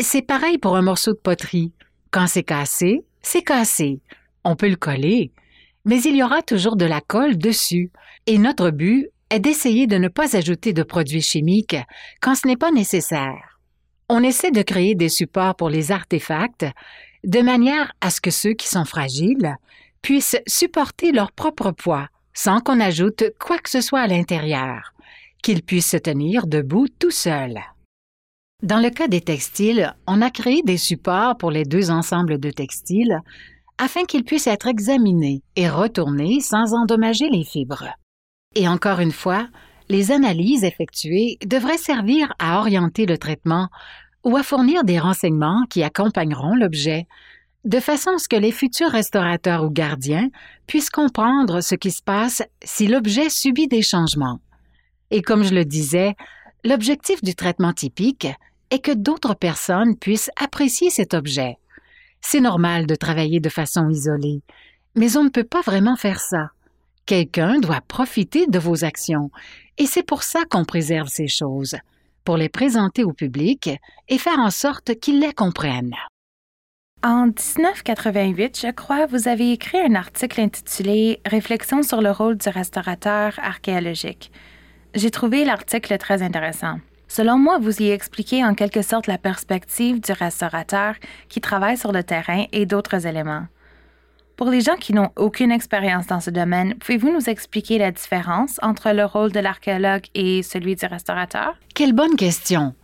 [0.00, 1.72] C'est pareil pour un morceau de poterie.
[2.10, 4.00] Quand c'est cassé, C'est cassé.
[4.44, 5.32] On peut le coller,
[5.84, 7.90] mais il y aura toujours de la colle dessus.
[8.26, 11.76] Et notre but est d'essayer de ne pas ajouter de produits chimiques
[12.20, 13.58] quand ce n'est pas nécessaire.
[14.08, 16.66] On essaie de créer des supports pour les artefacts
[17.24, 19.56] de manière à ce que ceux qui sont fragiles
[20.02, 24.92] puissent supporter leur propre poids sans qu'on ajoute quoi que ce soit à l'intérieur,
[25.42, 27.60] qu'ils puissent se tenir debout tout seuls.
[28.62, 32.50] Dans le cas des textiles, on a créé des supports pour les deux ensembles de
[32.50, 33.18] textiles
[33.78, 37.88] afin qu'ils puissent être examinés et retournés sans endommager les fibres.
[38.54, 39.48] Et encore une fois,
[39.88, 43.68] les analyses effectuées devraient servir à orienter le traitement
[44.24, 47.06] ou à fournir des renseignements qui accompagneront l'objet,
[47.64, 50.28] de façon à ce que les futurs restaurateurs ou gardiens
[50.66, 54.40] puissent comprendre ce qui se passe si l'objet subit des changements.
[55.10, 56.14] Et comme je le disais,
[56.64, 58.28] l'objectif du traitement typique
[58.70, 61.58] est que d'autres personnes puissent apprécier cet objet.
[62.20, 64.42] C'est normal de travailler de façon isolée,
[64.94, 66.50] mais on ne peut pas vraiment faire ça.
[67.06, 69.30] Quelqu'un doit profiter de vos actions,
[69.78, 71.76] et c'est pour ça qu'on préserve ces choses
[72.24, 73.70] pour les présenter au public
[74.08, 75.96] et faire en sorte qu'ils les comprennent.
[77.04, 82.48] En 1988, je crois, vous avez écrit un article intitulé Réflexion sur le rôle du
[82.48, 84.30] restaurateur archéologique.
[84.94, 86.78] J'ai trouvé l'article très intéressant.
[87.08, 90.94] Selon moi, vous y expliquez en quelque sorte la perspective du restaurateur
[91.28, 93.46] qui travaille sur le terrain et d'autres éléments.
[94.42, 98.58] Pour les gens qui n'ont aucune expérience dans ce domaine, pouvez-vous nous expliquer la différence
[98.60, 101.54] entre le rôle de l'archéologue et celui du restaurateur?
[101.76, 102.74] Quelle bonne question.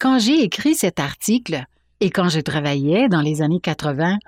[0.00, 1.66] Quand j'ai écrit cet article
[2.00, 4.18] et quand je travaillais dans les années 80,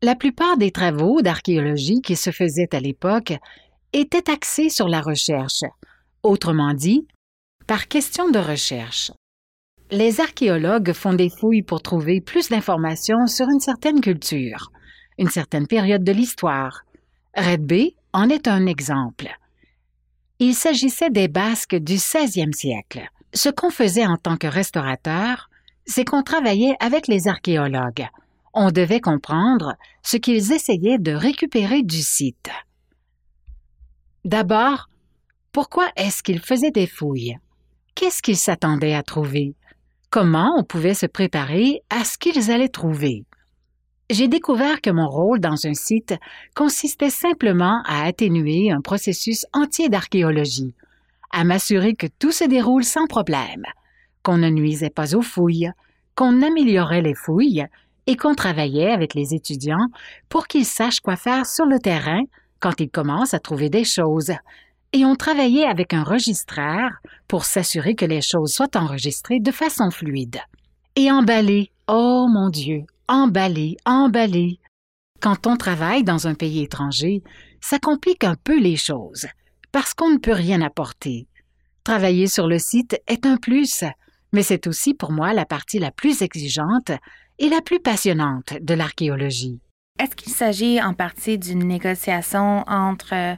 [0.00, 3.32] la plupart des travaux d'archéologie qui se faisaient à l'époque
[3.92, 5.64] étaient axés sur la recherche,
[6.22, 7.08] autrement dit,
[7.66, 9.10] par question de recherche.
[9.90, 14.70] Les archéologues font des fouilles pour trouver plus d'informations sur une certaine culture
[15.18, 16.84] une certaine période de l'histoire.
[17.36, 19.28] Red Bay en est un exemple.
[20.38, 23.08] Il s'agissait des Basques du 16e siècle.
[23.34, 25.50] Ce qu'on faisait en tant que restaurateur,
[25.84, 28.06] c'est qu'on travaillait avec les archéologues.
[28.54, 32.50] On devait comprendre ce qu'ils essayaient de récupérer du site.
[34.24, 34.88] D'abord,
[35.52, 37.38] pourquoi est-ce qu'ils faisaient des fouilles?
[37.94, 39.54] Qu'est-ce qu'ils s'attendaient à trouver?
[40.10, 43.24] Comment on pouvait se préparer à ce qu'ils allaient trouver?
[44.10, 46.14] J'ai découvert que mon rôle dans un site
[46.54, 50.74] consistait simplement à atténuer un processus entier d'archéologie,
[51.30, 53.64] à m'assurer que tout se déroule sans problème,
[54.22, 55.70] qu'on ne nuisait pas aux fouilles,
[56.14, 57.66] qu'on améliorait les fouilles
[58.06, 59.88] et qu'on travaillait avec les étudiants
[60.30, 62.22] pour qu'ils sachent quoi faire sur le terrain
[62.60, 64.32] quand ils commencent à trouver des choses.
[64.94, 69.90] Et on travaillait avec un registraire pour s'assurer que les choses soient enregistrées de façon
[69.90, 70.38] fluide.
[70.96, 74.60] Et emballées, oh mon Dieu, emballer, emballer.
[75.20, 77.22] Quand on travaille dans un pays étranger,
[77.60, 79.26] ça complique un peu les choses,
[79.72, 81.26] parce qu'on ne peut rien apporter.
[81.82, 83.82] Travailler sur le site est un plus,
[84.32, 86.92] mais c'est aussi pour moi la partie la plus exigeante
[87.38, 89.60] et la plus passionnante de l'archéologie.
[89.98, 93.36] Est-ce qu'il s'agit en partie d'une négociation entre...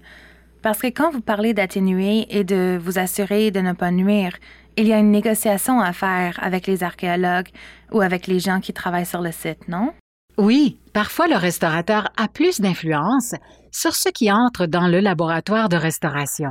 [0.63, 4.37] Parce que quand vous parlez d'atténuer et de vous assurer de ne pas nuire,
[4.77, 7.51] il y a une négociation à faire avec les archéologues
[7.93, 9.93] ou avec les gens qui travaillent sur le site, non?
[10.39, 13.35] Oui, parfois le restaurateur a plus d'influence
[13.73, 16.51] sur ce qui entre dans le laboratoire de restauration.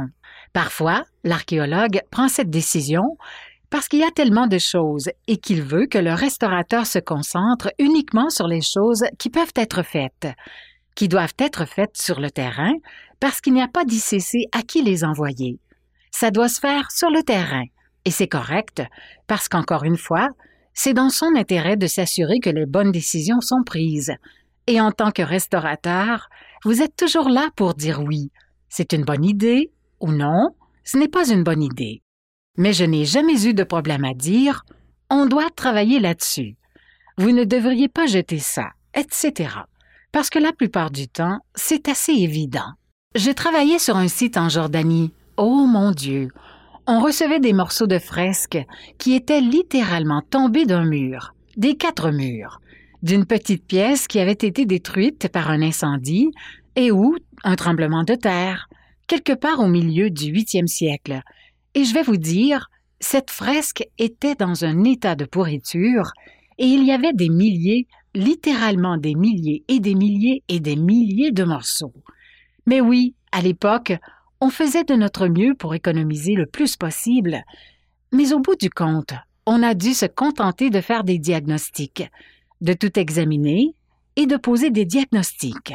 [0.54, 3.18] Parfois, l'archéologue prend cette décision
[3.70, 7.72] parce qu'il y a tellement de choses et qu'il veut que le restaurateur se concentre
[7.78, 10.28] uniquement sur les choses qui peuvent être faites,
[10.96, 12.74] qui doivent être faites sur le terrain
[13.20, 15.60] parce qu'il n'y a pas d'ICC à qui les envoyer.
[16.12, 17.66] Ça doit se faire sur le terrain,
[18.06, 18.82] et c'est correct,
[19.28, 20.30] parce qu'encore une fois,
[20.74, 24.14] c'est dans son intérêt de s'assurer que les bonnes décisions sont prises.
[24.68, 26.30] Et en tant que restaurateur,
[26.64, 28.32] vous êtes toujours là pour dire oui.
[28.70, 32.02] C'est une bonne idée ou non, ce n'est pas une bonne idée.
[32.58, 34.64] Mais je n'ai jamais eu de problème à dire
[35.10, 36.56] on doit travailler là-dessus.
[37.18, 39.50] Vous ne devriez pas jeter ça, etc.
[40.12, 42.74] Parce que la plupart du temps, c'est assez évident.
[43.16, 45.14] J'ai travaillé sur un site en Jordanie.
[45.36, 46.30] Oh mon Dieu,
[46.92, 48.58] on recevait des morceaux de fresques
[48.98, 52.62] qui étaient littéralement tombés d'un mur, des quatre murs,
[53.04, 56.32] d'une petite pièce qui avait été détruite par un incendie
[56.76, 58.70] et ou un tremblement de terre,
[59.06, 61.22] quelque part au milieu du huitième siècle.
[61.76, 66.12] Et je vais vous dire, cette fresque était dans un état de pourriture
[66.58, 71.32] et il y avait des milliers, littéralement des milliers et des milliers et des milliers
[71.32, 71.94] de morceaux.
[72.66, 73.94] Mais oui, à l'époque,
[74.42, 77.44] on faisait de notre mieux pour économiser le plus possible,
[78.12, 79.14] mais au bout du compte,
[79.46, 82.10] on a dû se contenter de faire des diagnostics,
[82.62, 83.74] de tout examiner
[84.16, 85.74] et de poser des diagnostics.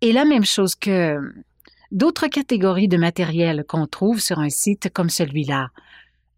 [0.00, 1.18] Et la même chose que
[1.90, 5.70] d'autres catégories de matériel qu'on trouve sur un site comme celui-là.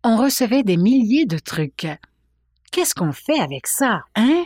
[0.02, 1.86] On recevait des milliers de trucs.
[2.72, 4.44] Qu'est-ce qu'on fait avec ça, hein?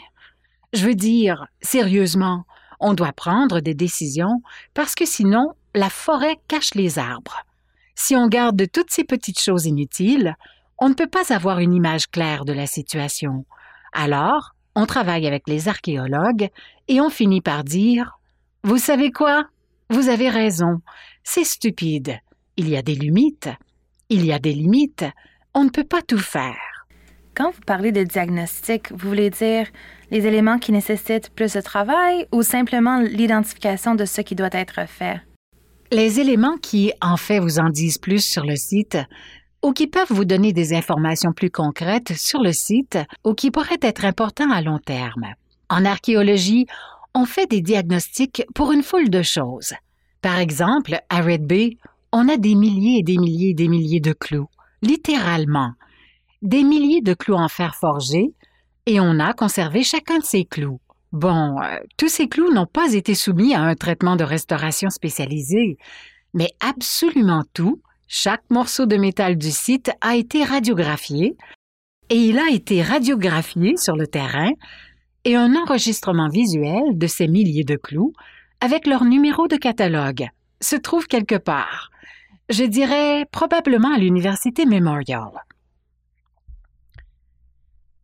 [0.72, 2.44] Je veux dire, sérieusement,
[2.80, 7.42] on doit prendre des décisions parce que sinon, la forêt cache les arbres.
[7.94, 10.36] Si on garde toutes ces petites choses inutiles,
[10.78, 13.44] on ne peut pas avoir une image claire de la situation.
[13.92, 16.48] Alors, on travaille avec les archéologues
[16.88, 18.18] et on finit par dire
[18.64, 19.46] Vous savez quoi?
[19.90, 20.80] Vous avez raison,
[21.22, 22.18] c'est stupide.
[22.56, 23.50] Il y a des limites.
[24.08, 25.04] Il y a des limites.
[25.54, 26.86] On ne peut pas tout faire.
[27.34, 29.66] Quand vous parlez de diagnostic, vous voulez dire
[30.10, 34.88] les éléments qui nécessitent plus de travail ou simplement l'identification de ce qui doit être
[34.88, 35.20] fait?
[35.94, 38.98] Les éléments qui, en fait, vous en disent plus sur le site
[39.62, 43.78] ou qui peuvent vous donner des informations plus concrètes sur le site ou qui pourraient
[43.80, 45.24] être importants à long terme.
[45.70, 46.66] En archéologie,
[47.14, 49.72] on fait des diagnostics pour une foule de choses.
[50.20, 51.78] Par exemple, à Red Bay,
[52.10, 54.48] on a des milliers et des milliers et des milliers de clous,
[54.82, 55.74] littéralement.
[56.42, 58.34] Des milliers de clous en fer forgé,
[58.86, 60.80] et on a conservé chacun de ces clous.
[61.14, 65.78] Bon, euh, tous ces clous n'ont pas été soumis à un traitement de restauration spécialisé,
[66.32, 71.36] mais absolument tout, chaque morceau de métal du site a été radiographié,
[72.10, 74.50] et il a été radiographié sur le terrain,
[75.24, 78.12] et un enregistrement visuel de ces milliers de clous
[78.60, 80.26] avec leur numéro de catalogue
[80.60, 81.90] se trouve quelque part.
[82.50, 85.30] Je dirais probablement à l'Université Memorial.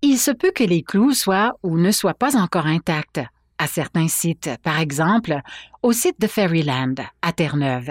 [0.03, 3.21] Il se peut que les clous soient ou ne soient pas encore intacts
[3.59, 5.41] à certains sites, par exemple
[5.83, 7.91] au site de Fairyland à Terre-Neuve,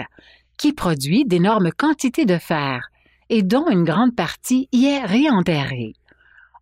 [0.58, 2.88] qui produit d'énormes quantités de fer
[3.28, 5.94] et dont une grande partie y est réenterrée.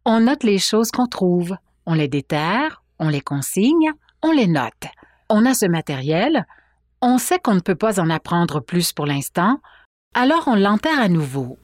[0.04, 1.56] On note les choses qu'on trouve,
[1.86, 4.88] on les déterre, on les consigne, on les note
[5.28, 6.46] on a ce matériel,
[7.02, 9.60] on sait qu'on ne peut pas en apprendre plus pour l'instant,
[10.14, 11.58] alors on l'enterre à nouveau.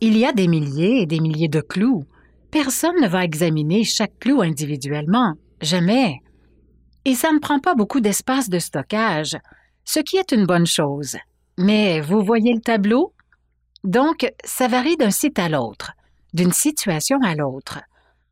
[0.00, 2.04] Il y a des milliers et des milliers de clous.
[2.56, 6.20] Personne ne va examiner chaque clou individuellement, jamais.
[7.04, 9.36] Et ça ne prend pas beaucoup d'espace de stockage,
[9.84, 11.18] ce qui est une bonne chose.
[11.58, 13.12] Mais vous voyez le tableau?
[13.84, 15.92] Donc, ça varie d'un site à l'autre,
[16.32, 17.80] d'une situation à l'autre.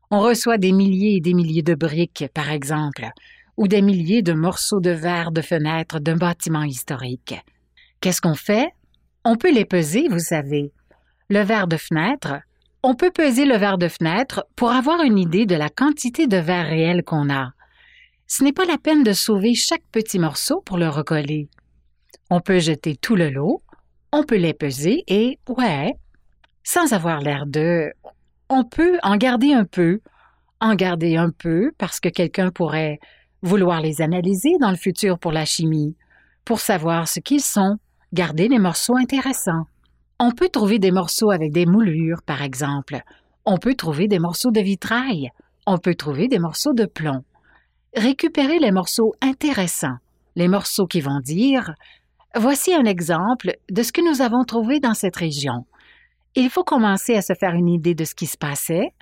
[0.09, 3.07] On reçoit des milliers et des milliers de briques, par exemple,
[3.57, 7.35] ou des milliers de morceaux de verre de fenêtre d'un bâtiment historique.
[8.01, 8.69] Qu'est-ce qu'on fait?
[9.23, 10.73] On peut les peser, vous savez.
[11.29, 12.39] Le verre de fenêtre,
[12.87, 16.37] on peut peser le verre de fenêtre pour avoir une idée de la quantité de
[16.37, 17.49] verre réel qu'on a.
[18.27, 21.49] Ce n'est pas la peine de sauver chaque petit morceau pour le recoller.
[22.29, 23.63] On peut jeter tout le lot,
[24.11, 25.95] on peut les peser et, ouais,
[26.63, 27.91] sans avoir l'air de...
[28.49, 29.99] On peut en garder un peu,
[30.61, 32.99] en garder un peu parce que quelqu'un pourrait
[33.41, 35.95] vouloir les analyser dans le futur pour la chimie,
[36.45, 37.77] pour savoir ce qu'ils sont,
[38.13, 39.65] garder les morceaux intéressants.
[40.19, 43.01] On peut trouver des morceaux avec des moulures, par exemple.
[43.43, 45.29] On peut trouver des morceaux de vitrail.
[45.67, 47.23] On peut trouver des morceaux de plomb.
[47.95, 49.97] Récupérer les morceaux intéressants,
[50.35, 51.73] les morceaux qui vont dire
[52.35, 55.65] Voici un exemple de ce que nous avons trouvé dans cette région.
[56.35, 58.93] Il faut commencer à se faire une idée de ce qui se passait,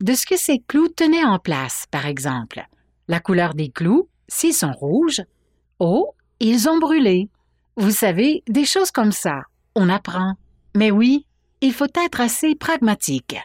[0.00, 2.66] de ce que ces clous tenaient en place, par exemple.
[3.08, 5.22] La couleur des clous, s'ils sont rouges,
[5.78, 7.28] oh, ils ont brûlé.
[7.76, 9.42] Vous savez, des choses comme ça,
[9.74, 10.34] on apprend.
[10.74, 11.26] Mais oui,
[11.60, 13.36] il faut être assez pragmatique.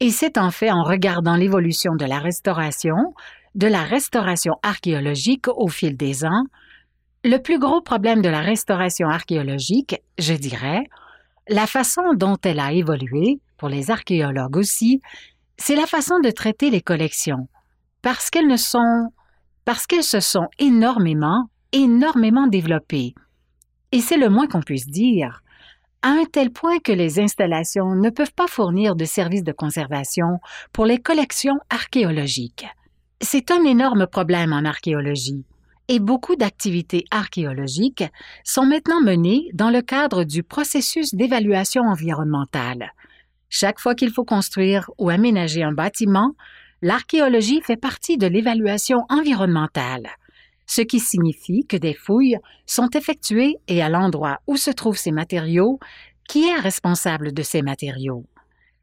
[0.00, 3.14] Et c'est en fait en regardant l'évolution de la restauration,
[3.54, 6.44] de la restauration archéologique au fil des ans,
[7.24, 10.84] le plus gros problème de la restauration archéologique, je dirais,
[11.48, 15.00] la façon dont elle a évolué, pour les archéologues aussi,
[15.56, 17.48] c'est la façon de traiter les collections
[18.02, 19.10] parce qu'elles ne sont,
[19.64, 23.14] parce qu'elles se sont énormément, énormément développées.
[23.92, 25.42] Et c'est le moins qu'on puisse dire,
[26.06, 30.38] à un tel point que les installations ne peuvent pas fournir de services de conservation
[30.72, 32.64] pour les collections archéologiques.
[33.20, 35.44] C'est un énorme problème en archéologie
[35.88, 38.04] et beaucoup d'activités archéologiques
[38.44, 42.92] sont maintenant menées dans le cadre du processus d'évaluation environnementale.
[43.48, 46.34] Chaque fois qu'il faut construire ou aménager un bâtiment,
[46.82, 50.10] l'archéologie fait partie de l'évaluation environnementale,
[50.66, 55.12] ce qui signifie que des fouilles sont effectuées et à l'endroit où se trouvent ces
[55.12, 55.78] matériaux,
[56.28, 58.24] qui est responsable de ces matériaux.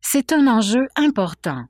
[0.01, 1.65] C'est un enjeu important.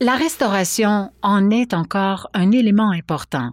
[0.00, 3.50] La restauration en est encore un élément important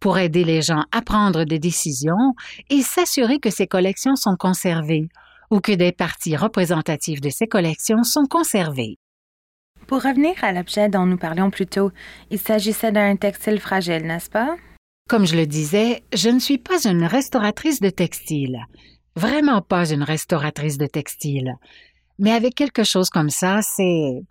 [0.00, 2.34] pour aider les gens à prendre des décisions
[2.70, 5.08] et s'assurer que ces collections sont conservées
[5.50, 8.98] ou que des parties représentatives de ces collections sont conservées.
[9.86, 11.90] Pour revenir à l'objet dont nous parlions plus tôt,
[12.30, 14.56] il s'agissait d'un textile fragile, n'est-ce pas?
[15.08, 18.60] Comme je le disais, je ne suis pas une restauratrice de textile.
[19.14, 21.54] Vraiment pas une restauratrice de textile.
[22.18, 24.22] Mais avec quelque chose comme ça, c'est...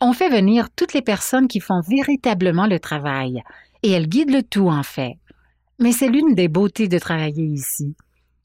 [0.00, 3.42] On fait venir toutes les personnes qui font véritablement le travail,
[3.82, 5.14] et elles guident le tout en fait.
[5.78, 7.94] Mais c'est l'une des beautés de travailler ici.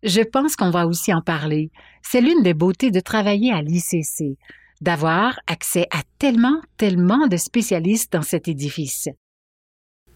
[0.03, 1.71] Je pense qu'on va aussi en parler.
[2.01, 4.37] C'est l'une des beautés de travailler à l'ICC,
[4.81, 9.07] d'avoir accès à tellement, tellement de spécialistes dans cet édifice.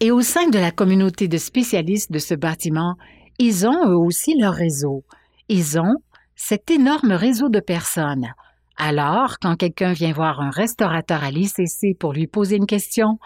[0.00, 2.94] Et au sein de la communauté de spécialistes de ce bâtiment,
[3.38, 5.02] ils ont eux aussi leur réseau.
[5.48, 5.96] Ils ont
[6.36, 8.28] cet énorme réseau de personnes.
[8.76, 13.18] Alors, quand quelqu'un vient voir un restaurateur à l'ICC pour lui poser une question,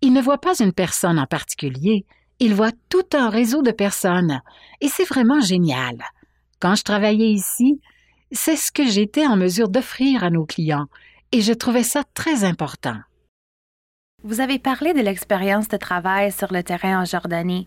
[0.00, 2.06] il ne voit pas une personne en particulier,
[2.38, 4.40] il voit tout un réseau de personnes.
[4.80, 5.96] Et c'est vraiment génial.
[6.60, 7.80] Quand je travaillais ici,
[8.30, 10.86] c'est ce que j'étais en mesure d'offrir à nos clients,
[11.32, 12.98] et je trouvais ça très important.
[14.24, 17.66] Vous avez parlé de l'expérience de travail sur le terrain en Jordanie.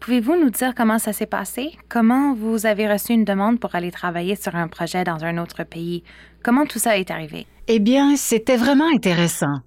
[0.00, 1.72] Pouvez-vous nous dire comment ça s'est passé?
[1.90, 5.62] Comment vous avez reçu une demande pour aller travailler sur un projet dans un autre
[5.62, 6.02] pays?
[6.42, 7.46] Comment tout ça est arrivé?
[7.68, 9.58] Eh bien, c'était vraiment intéressant.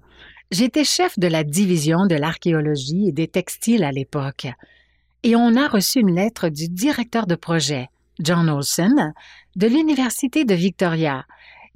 [0.50, 4.48] J'étais chef de la division de l'archéologie et des textiles à l'époque,
[5.22, 9.12] et on a reçu une lettre du directeur de projet, John Olson,
[9.54, 11.26] de l'Université de Victoria,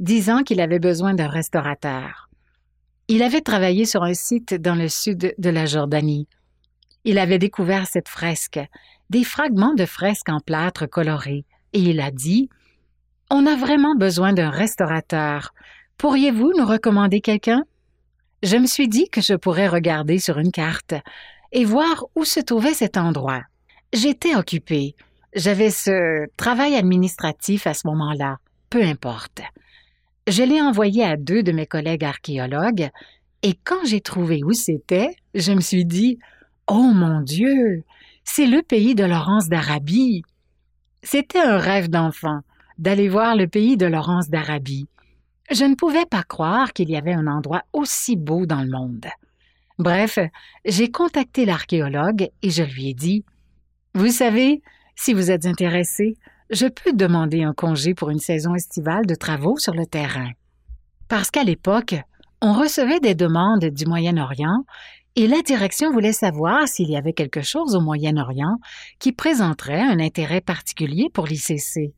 [0.00, 2.28] disant qu'il avait besoin d'un restaurateur.
[3.09, 6.28] Il avait travaillé sur un site dans le sud de la Jordanie.
[7.04, 8.61] Il avait découvert cette fresque,
[9.09, 12.50] des fragments de fresque en plâtre coloré, et il a dit
[13.30, 15.54] On a vraiment besoin d'un restaurateur.
[15.96, 17.64] Pourriez-vous nous recommander quelqu'un?
[18.42, 20.94] je me suis dit que je pourrais regarder sur une carte
[21.52, 23.42] et voir où se trouvait cet endroit.
[23.92, 24.94] J'étais occupée.
[25.34, 28.38] J'avais ce travail administratif à ce moment-là.
[28.70, 29.40] Peu importe.
[30.29, 32.91] Je l'ai envoyé à deux de mes collègues archéologues
[33.43, 36.18] et quand j'ai trouvé où c'était, je me suis dit
[36.66, 37.83] Oh mon Dieu,
[38.24, 40.22] c'est le pays de Laurence d'Arabie.
[41.03, 42.41] C'était un rêve d'enfant
[42.76, 44.87] d'aller voir le pays de Laurence d'Arabie.
[45.51, 49.07] Je ne pouvais pas croire qu'il y avait un endroit aussi beau dans le monde.
[49.79, 50.18] Bref,
[50.66, 53.24] j'ai contacté l'archéologue et je lui ai dit
[53.95, 54.61] Vous savez,
[54.95, 56.18] si vous êtes intéressé,
[56.51, 60.30] je peux demander un congé pour une saison estivale de travaux sur le terrain.
[61.09, 61.94] Parce qu'à l'époque,
[62.40, 64.64] on recevait des demandes du Moyen-Orient
[65.16, 68.57] et la direction voulait savoir s'il y avait quelque chose au Moyen-Orient
[68.99, 71.92] qui présenterait un intérêt particulier pour l'ICC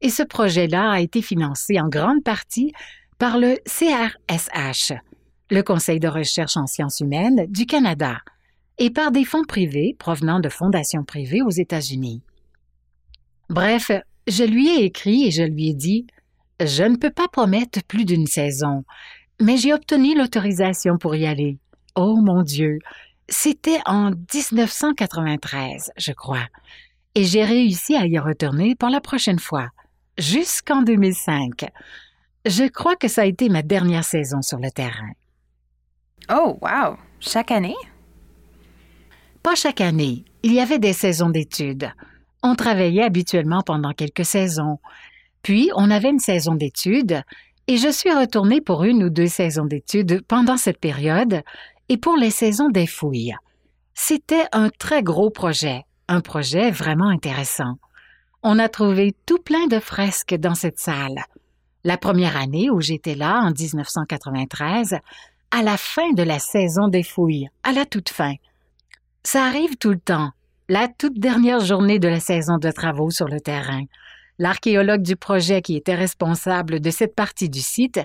[0.00, 2.72] et ce projet-là a été financé en grande partie
[3.18, 4.92] par le CRSH,
[5.50, 8.18] le Conseil de recherche en sciences humaines du Canada,
[8.78, 12.22] et par des fonds privés provenant de fondations privées aux États-Unis.
[13.50, 13.90] Bref,
[14.28, 16.06] je lui ai écrit et je lui ai dit
[16.60, 18.84] Je ne peux pas promettre plus d'une saison,
[19.40, 21.58] mais j'ai obtenu l'autorisation pour y aller.
[21.96, 22.78] Oh mon Dieu,
[23.28, 26.46] c'était en 1993, je crois,
[27.16, 29.70] et j'ai réussi à y retourner pour la prochaine fois
[30.16, 31.66] jusqu'en 2005.
[32.46, 35.10] Je crois que ça a été ma dernière saison sur le terrain.
[36.32, 36.96] Oh, wow!
[37.18, 37.76] Chaque année?
[39.42, 40.24] Pas chaque année.
[40.44, 41.90] Il y avait des saisons d'études.
[42.42, 44.78] On travaillait habituellement pendant quelques saisons.
[45.42, 47.22] Puis, on avait une saison d'études
[47.66, 51.42] et je suis retournée pour une ou deux saisons d'études pendant cette période
[51.88, 53.34] et pour les saisons des fouilles.
[53.94, 57.76] C'était un très gros projet, un projet vraiment intéressant
[58.42, 61.24] on a trouvé tout plein de fresques dans cette salle.
[61.84, 64.98] La première année où j'étais là, en 1993,
[65.50, 68.34] à la fin de la saison des fouilles, à la toute fin.
[69.22, 70.30] Ça arrive tout le temps,
[70.70, 73.82] la toute dernière journée de la saison de travaux sur le terrain.
[74.38, 78.00] L'archéologue du projet qui était responsable de cette partie du site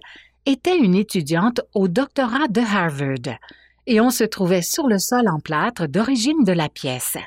[0.46, 3.38] était une étudiante au doctorat de Harvard,
[3.88, 7.18] et on se trouvait sur le sol en plâtre d'origine de la pièce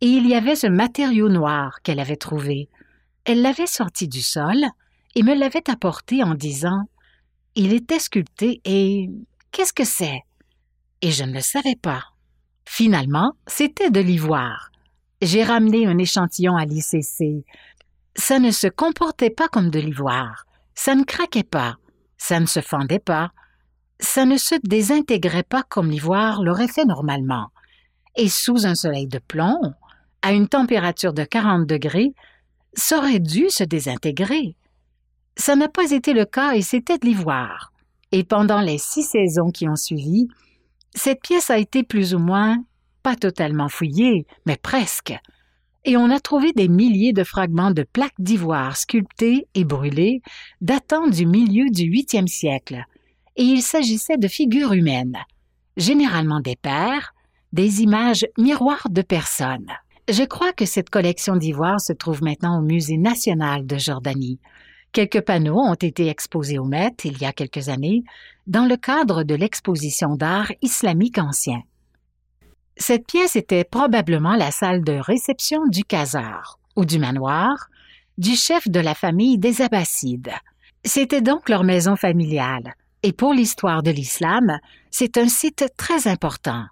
[0.00, 2.68] et il y avait ce matériau noir qu'elle avait trouvé.
[3.24, 4.64] Elle l'avait sorti du sol
[5.14, 6.82] et me l'avait apporté en disant
[7.54, 9.08] Il était sculpté et
[9.52, 10.20] qu'est-ce que c'est?
[11.02, 12.02] Et je ne le savais pas.
[12.66, 14.70] Finalement, c'était de l'ivoire.
[15.22, 17.46] J'ai ramené un échantillon à l'ICC.
[18.16, 20.44] Ça ne se comportait pas comme de l'ivoire.
[20.74, 21.76] Ça ne craquait pas.
[22.18, 23.30] Ça ne se fendait pas.
[23.98, 27.48] Ça ne se désintégrait pas comme l'ivoire l'aurait fait normalement.
[28.16, 29.58] Et sous un soleil de plomb,
[30.20, 32.12] à une température de 40 degrés,
[32.74, 34.56] ça aurait dû se désintégrer.
[35.36, 37.72] Ça n'a pas été le cas et c'était de l'ivoire.
[38.12, 40.28] Et pendant les six saisons qui ont suivi,
[40.96, 42.64] cette pièce a été plus ou moins,
[43.02, 45.14] pas totalement fouillée, mais presque.
[45.84, 50.20] Et on a trouvé des milliers de fragments de plaques d'ivoire sculptées et brûlées
[50.60, 52.84] datant du milieu du huitième siècle.
[53.38, 55.18] et il s'agissait de figures humaines,
[55.76, 57.12] généralement des pères,
[57.52, 59.70] des images miroirs de personnes.
[60.08, 64.38] Je crois que cette collection d'ivoire se trouve maintenant au Musée national de Jordanie.
[64.96, 68.02] Quelques panneaux ont été exposés au Met il y a quelques années
[68.46, 71.60] dans le cadre de l'exposition d'art islamique ancien.
[72.78, 77.68] Cette pièce était probablement la salle de réception du Khazar ou du manoir
[78.16, 80.32] du chef de la famille des Abbassides.
[80.82, 82.72] C'était donc leur maison familiale,
[83.02, 86.64] et pour l'histoire de l'islam, c'est un site très important.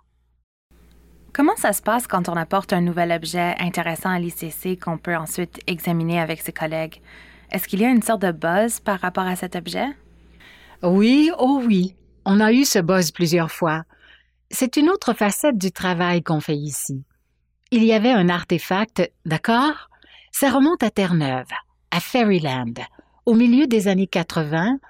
[1.34, 5.14] Comment ça se passe quand on apporte un nouvel objet intéressant à l'ICC qu'on peut
[5.14, 7.02] ensuite examiner avec ses collègues?
[7.54, 9.86] Est-ce qu'il y a une sorte de buzz par rapport à cet objet?
[10.82, 11.94] Oui, oh oui.
[12.24, 13.84] On a eu ce buzz plusieurs fois.
[14.50, 17.04] C'est une autre facette du travail qu'on fait ici.
[17.70, 19.88] Il y avait un artefact, d'accord?
[20.32, 21.46] Ça remonte à Terre-Neuve,
[21.92, 22.74] à Fairyland.
[23.24, 24.80] Au milieu des années 80,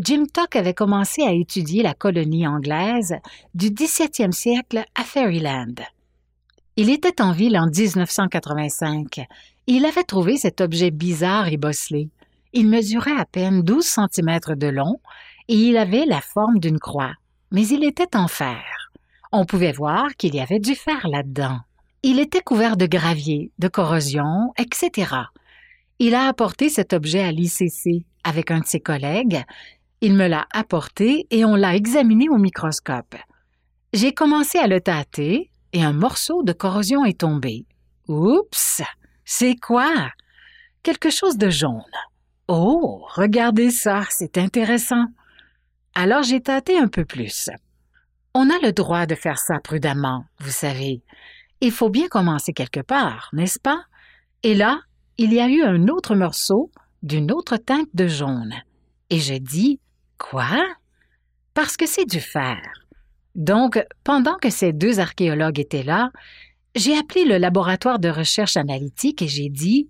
[0.00, 3.14] Jim Tuck avait commencé à étudier la colonie anglaise
[3.54, 5.84] du 17e siècle à Fairyland.
[6.74, 9.20] Il était en ville en 1985.
[9.68, 12.08] Il avait trouvé cet objet bizarre et bosselé.
[12.52, 15.00] Il mesurait à peine 12 cm de long
[15.46, 17.12] et il avait la forme d'une croix,
[17.52, 18.90] mais il était en fer.
[19.30, 21.60] On pouvait voir qu'il y avait du fer là-dedans.
[22.02, 25.12] Il était couvert de gravier, de corrosion, etc.
[26.00, 29.44] Il a apporté cet objet à l'ICC avec un de ses collègues
[30.00, 33.16] il me l'a apporté et on l'a examiné au microscope.
[33.92, 37.66] J'ai commencé à le tâter et un morceau de corrosion est tombé.
[38.06, 38.82] Oups!
[39.30, 40.10] C'est quoi?
[40.82, 41.82] Quelque chose de jaune.
[42.48, 45.04] Oh, regardez ça, c'est intéressant.
[45.94, 47.50] Alors j'ai tâté un peu plus.
[48.32, 51.02] On a le droit de faire ça prudemment, vous savez.
[51.60, 53.82] Il faut bien commencer quelque part, n'est-ce pas?
[54.44, 54.80] Et là,
[55.18, 56.70] il y a eu un autre morceau
[57.02, 58.54] d'une autre teinte de jaune.
[59.10, 59.78] Et je dis,
[60.16, 60.66] Quoi?
[61.52, 62.62] Parce que c'est du fer.
[63.34, 66.10] Donc, pendant que ces deux archéologues étaient là,
[66.74, 69.88] j'ai appelé le laboratoire de recherche analytique et j'ai dit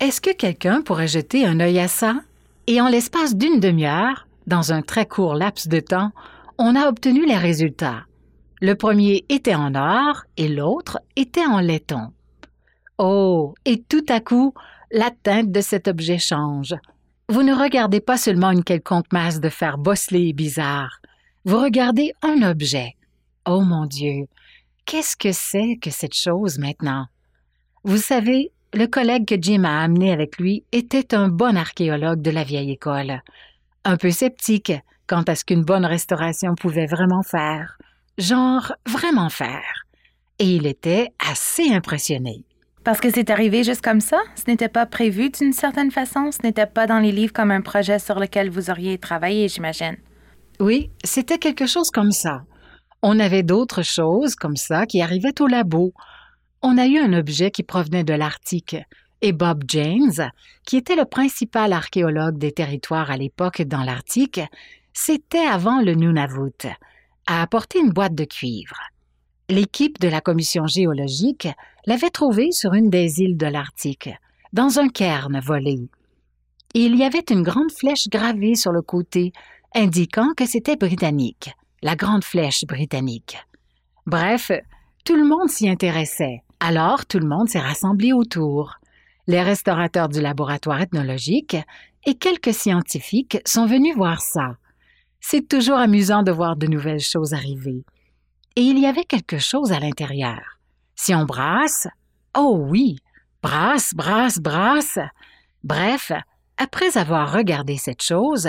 [0.00, 2.20] Est-ce que quelqu'un pourrait jeter un œil à ça?
[2.66, 6.12] Et en l'espace d'une demi-heure, dans un très court laps de temps,
[6.58, 8.04] on a obtenu les résultats.
[8.60, 12.12] Le premier était en or et l'autre était en laiton.
[12.98, 14.54] Oh, et tout à coup,
[14.90, 16.74] la teinte de cet objet change.
[17.28, 21.00] Vous ne regardez pas seulement une quelconque masse de fer bosselé et bizarre.
[21.44, 22.94] Vous regardez un objet.
[23.46, 24.26] Oh mon Dieu,
[24.86, 27.06] qu'est-ce que c'est que cette chose maintenant?
[27.84, 32.30] Vous savez, le collègue que Jim a amené avec lui était un bon archéologue de
[32.30, 33.20] la vieille école,
[33.84, 34.72] un peu sceptique
[35.06, 37.78] quant à ce qu'une bonne restauration pouvait vraiment faire,
[38.16, 39.84] genre vraiment faire.
[40.38, 42.44] Et il était assez impressionné.
[42.84, 44.20] Parce que c'est arrivé juste comme ça?
[44.36, 46.30] Ce n'était pas prévu d'une certaine façon?
[46.30, 49.96] Ce n'était pas dans les livres comme un projet sur lequel vous auriez travaillé, j'imagine?
[50.60, 52.44] Oui, c'était quelque chose comme ça.
[53.02, 55.92] On avait d'autres choses comme ça qui arrivaient au labo.
[56.62, 58.76] On a eu un objet qui provenait de l'Arctique,
[59.22, 60.30] et Bob James,
[60.66, 64.40] qui était le principal archéologue des territoires à l'époque dans l'Arctique,
[64.92, 66.66] c'était avant le Nunavut,
[67.26, 68.76] a apporté une boîte de cuivre.
[69.48, 71.48] L'équipe de la commission géologique
[71.86, 74.10] l'avait trouvé sur une des îles de l'Arctique,
[74.52, 75.78] dans un cairn volé.
[76.74, 79.32] il y avait une grande flèche gravée sur le côté,
[79.74, 81.50] indiquant que c'était britannique,
[81.82, 83.38] la grande flèche britannique.
[84.06, 84.50] Bref,
[85.04, 86.42] tout le monde s'y intéressait.
[86.60, 88.76] Alors tout le monde s'est rassemblé autour.
[89.26, 91.56] Les restaurateurs du laboratoire ethnologique
[92.04, 94.56] et quelques scientifiques sont venus voir ça.
[95.20, 97.84] C'est toujours amusant de voir de nouvelles choses arriver
[98.56, 100.40] et il y avait quelque chose à l'intérieur.
[100.94, 101.86] Si on brasse,
[102.36, 102.96] oh oui,
[103.42, 104.98] brasse, brasse, brasse.
[105.62, 106.10] Bref,
[106.56, 108.48] après avoir regardé cette chose,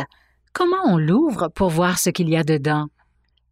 [0.53, 2.87] comment on l'ouvre pour voir ce qu'il y a dedans?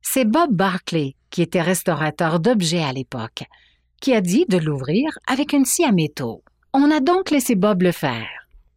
[0.08, 3.44] C'est Bob Barclay, qui était restaurateur d'objets à l'époque,
[4.00, 6.42] qui a dit de l'ouvrir avec une scie à métaux.
[6.74, 8.30] On a donc laissé Bob le faire.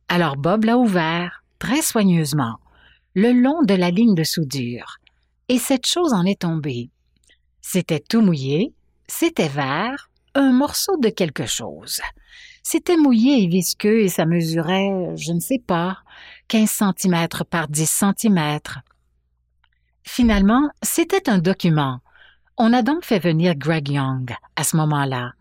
[0.08, 2.56] Alors Bob l'a ouvert, très soigneusement,
[3.14, 4.96] le long de la ligne de soudure,
[5.48, 6.90] et cette chose en est tombée.
[7.60, 8.72] C'était tout mouillé,
[9.06, 12.00] c'était vert, un morceau de quelque chose.
[12.64, 15.98] C'était mouillé et visqueux et ça mesurait, je ne sais pas,
[16.48, 18.60] 15 cm par 10 cm.
[20.10, 22.00] Finalement, c'était un document.
[22.56, 25.32] On a donc fait venir Greg Young à ce moment-là.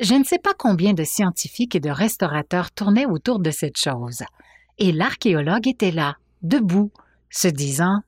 [0.00, 4.24] Je ne sais pas combien de scientifiques et de restaurateurs tournaient autour de cette chose.
[4.78, 6.90] Et l'archéologue était là, debout,
[7.30, 8.02] se disant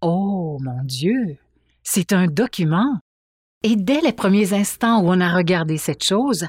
[0.00, 1.36] Oh mon Dieu,
[1.84, 2.98] c'est un document.
[3.62, 6.46] Et dès les premiers instants où on a regardé cette chose,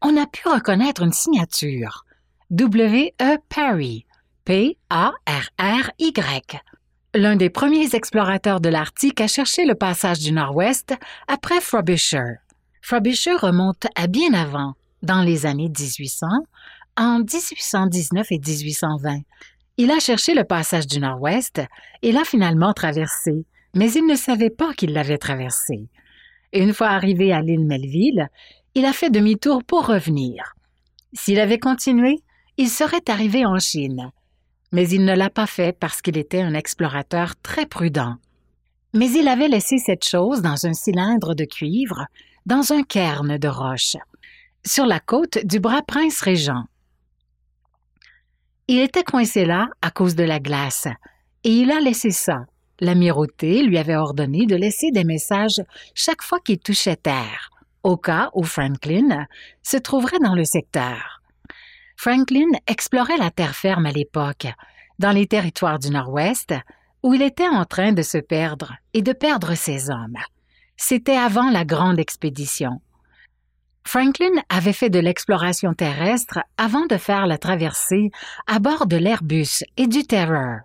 [0.00, 2.04] on a pu reconnaître une signature.
[2.50, 3.14] W.
[3.20, 3.36] E.
[3.48, 4.06] Parry.
[4.44, 4.74] P-A-R-R-Y.
[7.14, 10.94] L'un des premiers explorateurs de l'Arctique à chercher le passage du Nord-Ouest
[11.28, 12.38] après Frobisher.
[12.82, 16.26] Frobisher remonte à bien avant, dans les années 1800,
[16.96, 19.20] en 1819 et 1820.
[19.76, 21.62] Il a cherché le passage du Nord-Ouest
[22.02, 25.88] et l'a finalement traversé, mais il ne savait pas qu'il l'avait traversé.
[26.52, 28.28] Une fois arrivé à l'île Melville,
[28.74, 30.54] il a fait demi-tour pour revenir.
[31.12, 32.18] S'il avait continué,
[32.56, 34.10] il serait arrivé en Chine.
[34.74, 38.16] Mais il ne l'a pas fait parce qu'il était un explorateur très prudent.
[38.92, 42.06] Mais il avait laissé cette chose dans un cylindre de cuivre,
[42.44, 43.96] dans un cairn de roche,
[44.66, 46.64] sur la côte du bras prince régent.
[48.66, 50.88] Il était coincé là à cause de la glace,
[51.44, 52.46] et il a laissé ça.
[52.80, 55.62] L'amirauté lui avait ordonné de laisser des messages
[55.94, 57.50] chaque fois qu'il touchait terre,
[57.84, 59.26] au cas où Franklin
[59.62, 61.13] se trouverait dans le secteur.
[61.96, 64.46] Franklin explorait la terre ferme à l'époque,
[64.98, 66.54] dans les territoires du Nord-Ouest,
[67.02, 70.18] où il était en train de se perdre et de perdre ses hommes.
[70.76, 72.80] C'était avant la grande expédition.
[73.86, 78.10] Franklin avait fait de l'exploration terrestre avant de faire la traversée
[78.46, 80.60] à bord de l'Airbus et du Terror.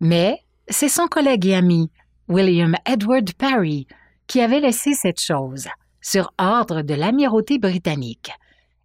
[0.00, 1.90] Mais c'est son collègue et ami,
[2.28, 3.86] William Edward Parry,
[4.26, 5.68] qui avait laissé cette chose,
[6.00, 8.32] sur ordre de l'amirauté britannique.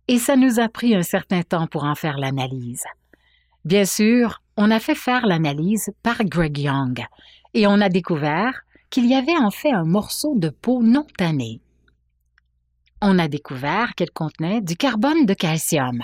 [0.08, 2.84] Et ça nous a pris un certain temps pour en faire l'analyse.
[3.66, 7.06] Bien sûr, on a fait faire l'analyse par Greg Young,
[7.54, 11.62] et on a découvert qu'il y avait en fait un morceau de peau non tanné
[13.06, 16.02] on a découvert qu'elle contenait du carbone de calcium.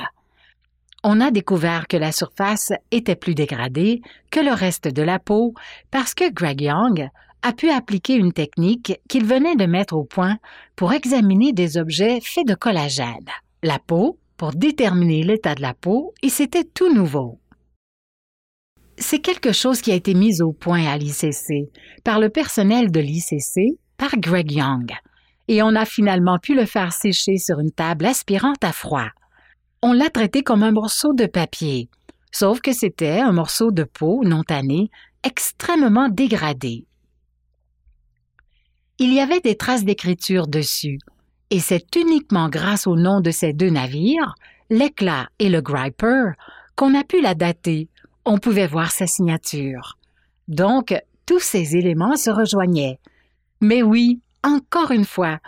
[1.02, 5.54] On a découvert que la surface était plus dégradée que le reste de la peau
[5.92, 7.10] parce que Greg Young
[7.42, 10.40] a pu appliquer une technique qu'il venait de mettre au point
[10.76, 13.30] pour examiner des objets faits de collagène.
[13.64, 17.40] La peau, pour déterminer l'état de la peau, et c'était tout nouveau.
[18.98, 21.70] C'est quelque chose qui a été mis au point à l'ICC
[22.04, 24.92] par le personnel de l'ICC par Greg Young
[25.50, 29.10] et on a finalement pu le faire sécher sur une table aspirante à froid.
[29.82, 31.90] On l'a traité comme un morceau de papier,
[32.32, 34.92] sauf que c'était un morceau de peau non tanné,
[35.24, 36.86] extrêmement dégradé.
[39.00, 41.00] Il y avait des traces d'écriture dessus,
[41.50, 44.36] et c'est uniquement grâce au nom de ces deux navires,
[44.70, 46.32] l'Éclat et le Griper,
[46.76, 47.88] qu'on a pu la dater.
[48.26, 49.98] On pouvait voir sa signature.
[50.48, 50.96] Donc,
[51.26, 53.00] tous ces éléments se rejoignaient.
[53.62, 55.40] Mais oui, encore une fois,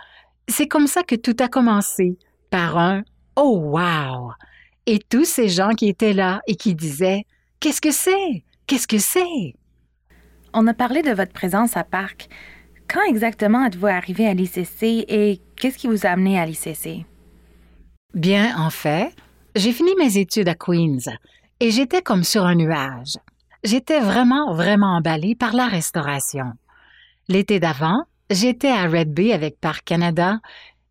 [0.48, 2.18] c'est comme ça que tout a commencé,
[2.50, 3.02] par un
[3.36, 4.32] Oh wow!
[4.86, 7.24] Et tous ces gens qui étaient là et qui disaient
[7.60, 8.42] Qu'est-ce que c'est?
[8.66, 9.54] Qu'est-ce que c'est?
[10.52, 12.28] On a parlé de votre présence à Parc.
[12.92, 17.06] Quand exactement êtes-vous arrivé à l'ICC et qu'est-ce qui vous a amené à l'ICC?
[18.14, 19.14] Bien, en fait,
[19.56, 21.10] j'ai fini mes études à Queens
[21.60, 23.16] et j'étais comme sur un nuage.
[23.64, 26.52] J'étais vraiment, vraiment emballée par la restauration.
[27.28, 30.38] L'été d'avant, J'étais à Red Bay avec Parc Canada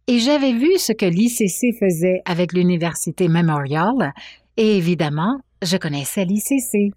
[0.05, 4.13] et j'avais vu ce que l'ICC faisait avec l'Université Memorial
[4.57, 6.93] et évidemment, je connaissais l'ICC.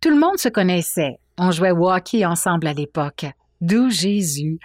[0.00, 1.18] Tout le monde se connaissait.
[1.36, 3.26] On jouait au hockey ensemble à l'époque.
[3.62, 4.58] D'où Jésus.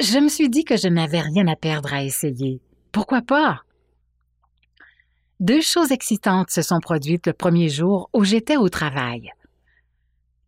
[0.00, 2.62] Je me suis dit que je n'avais rien à perdre à essayer.
[2.92, 3.60] Pourquoi pas?
[5.38, 9.30] Deux choses excitantes se sont produites le premier jour où j'étais au travail.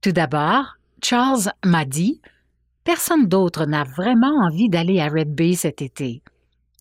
[0.00, 2.22] Tout d'abord, Charles m'a dit
[2.84, 6.22] Personne d'autre n'a vraiment envie d'aller à Red Bay cet été.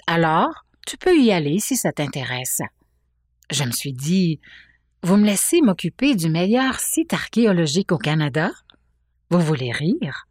[0.07, 2.61] Alors, tu peux y aller si ça t'intéresse.
[3.51, 4.39] Je me suis dit,
[5.03, 8.51] vous me laissez m'occuper du meilleur site archéologique au Canada?
[9.30, 10.29] Vous voulez rire?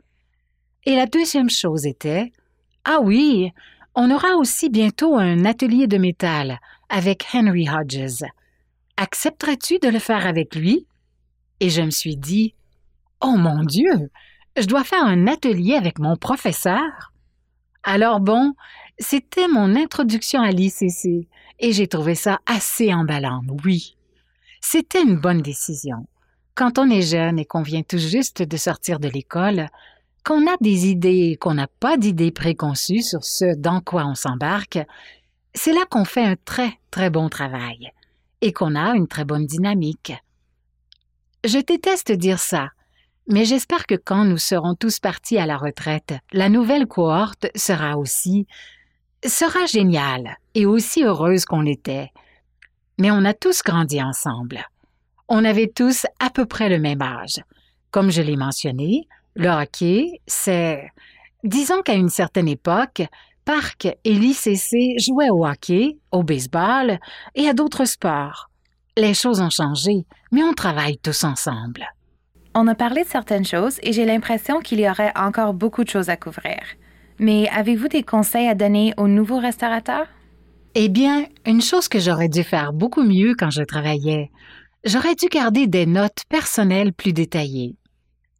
[0.84, 2.32] Et la deuxième chose était,
[2.84, 3.52] ah oui,
[3.94, 8.24] on aura aussi bientôt un atelier de métal avec Henry Hodges.
[8.96, 10.86] Accepterais-tu de le faire avec lui?
[11.60, 12.54] Et je me suis dit,
[13.20, 14.10] oh mon Dieu,
[14.56, 17.12] je dois faire un atelier avec mon professeur.
[17.82, 18.54] Alors bon,
[18.98, 21.28] c'était mon introduction à l'ICC
[21.60, 23.96] et j'ai trouvé ça assez emballant, oui.
[24.60, 26.06] C'était une bonne décision.
[26.54, 29.68] Quand on est jeune et qu'on vient tout juste de sortir de l'école,
[30.28, 34.78] qu'on a des idées qu'on n'a pas d'idées préconçues sur ce dans quoi on s'embarque,
[35.54, 37.92] c'est là qu'on fait un très, très bon travail
[38.42, 40.12] et qu'on a une très bonne dynamique.
[41.46, 42.68] Je déteste dire ça,
[43.26, 47.96] mais j'espère que quand nous serons tous partis à la retraite, la nouvelle cohorte sera
[47.96, 48.46] aussi
[49.24, 52.10] sera géniale et aussi heureuse qu'on l'était.
[52.98, 54.62] Mais on a tous grandi ensemble.
[55.26, 57.40] On avait tous à peu près le même âge.
[57.90, 59.08] Comme je l'ai mentionné,
[59.38, 60.90] le hockey, c'est
[61.44, 63.02] disons qu'à une certaine époque,
[63.44, 66.98] Parc et l'ICC jouaient au hockey, au baseball
[67.34, 68.50] et à d'autres sports.
[68.96, 71.86] Les choses ont changé, mais on travaille tous ensemble.
[72.54, 75.88] On a parlé de certaines choses et j'ai l'impression qu'il y aurait encore beaucoup de
[75.88, 76.58] choses à couvrir.
[77.20, 80.08] Mais avez-vous des conseils à donner aux nouveaux restaurateurs?
[80.74, 84.30] Eh bien, une chose que j'aurais dû faire beaucoup mieux quand je travaillais,
[84.84, 87.76] j'aurais dû garder des notes personnelles plus détaillées.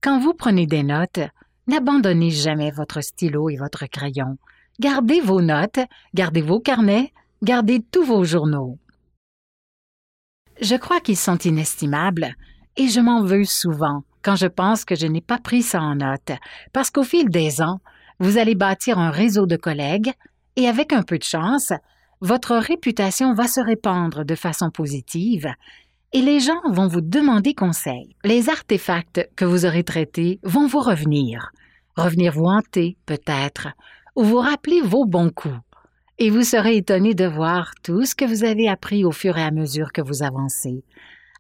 [0.01, 1.19] Quand vous prenez des notes,
[1.67, 4.39] n'abandonnez jamais votre stylo et votre crayon.
[4.79, 5.81] Gardez vos notes,
[6.15, 8.79] gardez vos carnets, gardez tous vos journaux.
[10.61, 12.35] Je crois qu'ils sont inestimables
[12.77, 15.97] et je m'en veux souvent quand je pense que je n'ai pas pris ça en
[15.97, 16.33] note,
[16.73, 17.81] parce qu'au fil des ans,
[18.21, 20.13] vous allez bâtir un réseau de collègues
[20.55, 21.73] et avec un peu de chance,
[22.21, 25.49] votre réputation va se répandre de façon positive
[26.13, 28.17] et les gens vont vous demander conseil.
[28.25, 31.53] Les artefacts que vous aurez traités vont vous revenir,
[31.97, 33.69] revenir vous hanter peut-être,
[34.17, 35.59] ou vous rappeler vos bons coups.
[36.19, 39.43] Et vous serez étonné de voir tout ce que vous avez appris au fur et
[39.43, 40.83] à mesure que vous avancez.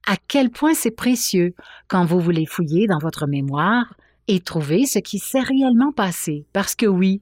[0.07, 1.55] À quel point c'est précieux
[1.89, 3.95] quand vous voulez fouiller dans votre mémoire
[4.29, 6.47] et trouver ce qui s'est réellement passé.
[6.53, 7.21] Parce que oui,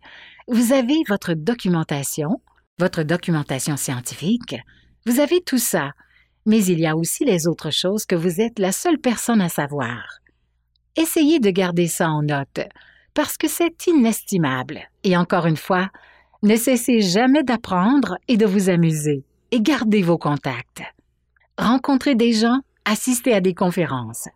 [0.49, 2.43] vous avez votre documentation,
[2.79, 4.57] votre documentation scientifique,
[5.07, 5.93] vous avez tout ça,
[6.47, 9.49] mais il y a aussi les autres choses que vous êtes la seule personne à
[9.49, 10.21] savoir.
[10.97, 12.61] Essayez de garder ça en note,
[13.13, 14.81] parce que c'est inestimable.
[15.05, 15.91] Et encore une fois,
[16.43, 20.83] ne cessez jamais d'apprendre et de vous amuser, et gardez vos contacts.
[21.59, 24.29] Rencontrez des gens, assistez à des conférences.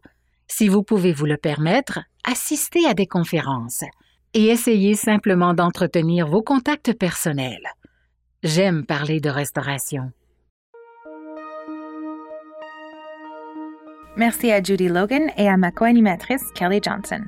[0.49, 3.85] Si vous pouvez vous le permettre, assistez à des conférences
[4.35, 7.69] et essayez simplement d'entretenir vos contacts personnels.
[8.43, 10.13] J'aime parler de restauration.
[14.17, 17.21] Merci à Judy Logan et à ma co-animatrice Kelly Johnson.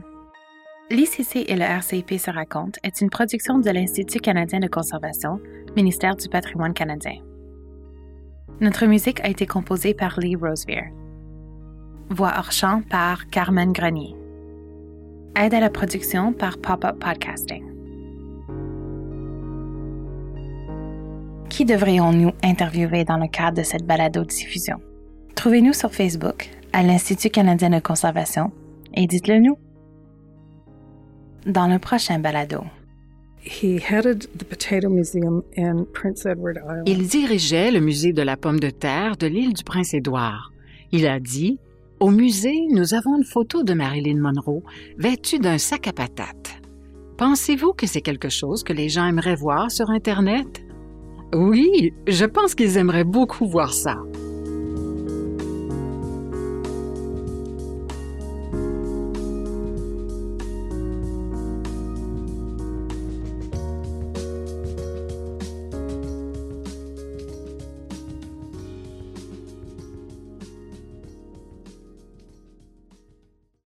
[0.90, 5.40] L'ICC et le RCP se racontent est une production de l'Institut canadien de conservation,
[5.76, 7.14] ministère du patrimoine canadien.
[8.60, 10.90] Notre musique a été composée par Lee Rosevere.
[12.10, 14.16] Voix hors champ par Carmen Grenier.
[15.36, 17.64] Aide à la production par Pop-Up Podcasting.
[21.48, 24.80] Qui devrions-nous interviewer dans le cadre de cette balado-diffusion?
[25.36, 28.50] Trouvez-nous sur Facebook à l'Institut canadien de conservation
[28.94, 29.56] et dites-le nous.
[31.46, 32.64] Dans le prochain balado.
[33.44, 36.88] He headed the Potato Museum in Prince Edward Island.
[36.88, 40.52] Il dirigeait le musée de la pomme de terre de l'île du Prince-Édouard.
[40.92, 41.58] Il a dit
[41.98, 44.62] Au musée, nous avons une photo de Marilyn Monroe
[44.96, 46.62] vêtue d'un sac à patates.
[47.18, 50.62] Pensez-vous que c'est quelque chose que les gens aimeraient voir sur Internet?
[51.34, 53.98] Oui, je pense qu'ils aimeraient beaucoup voir ça.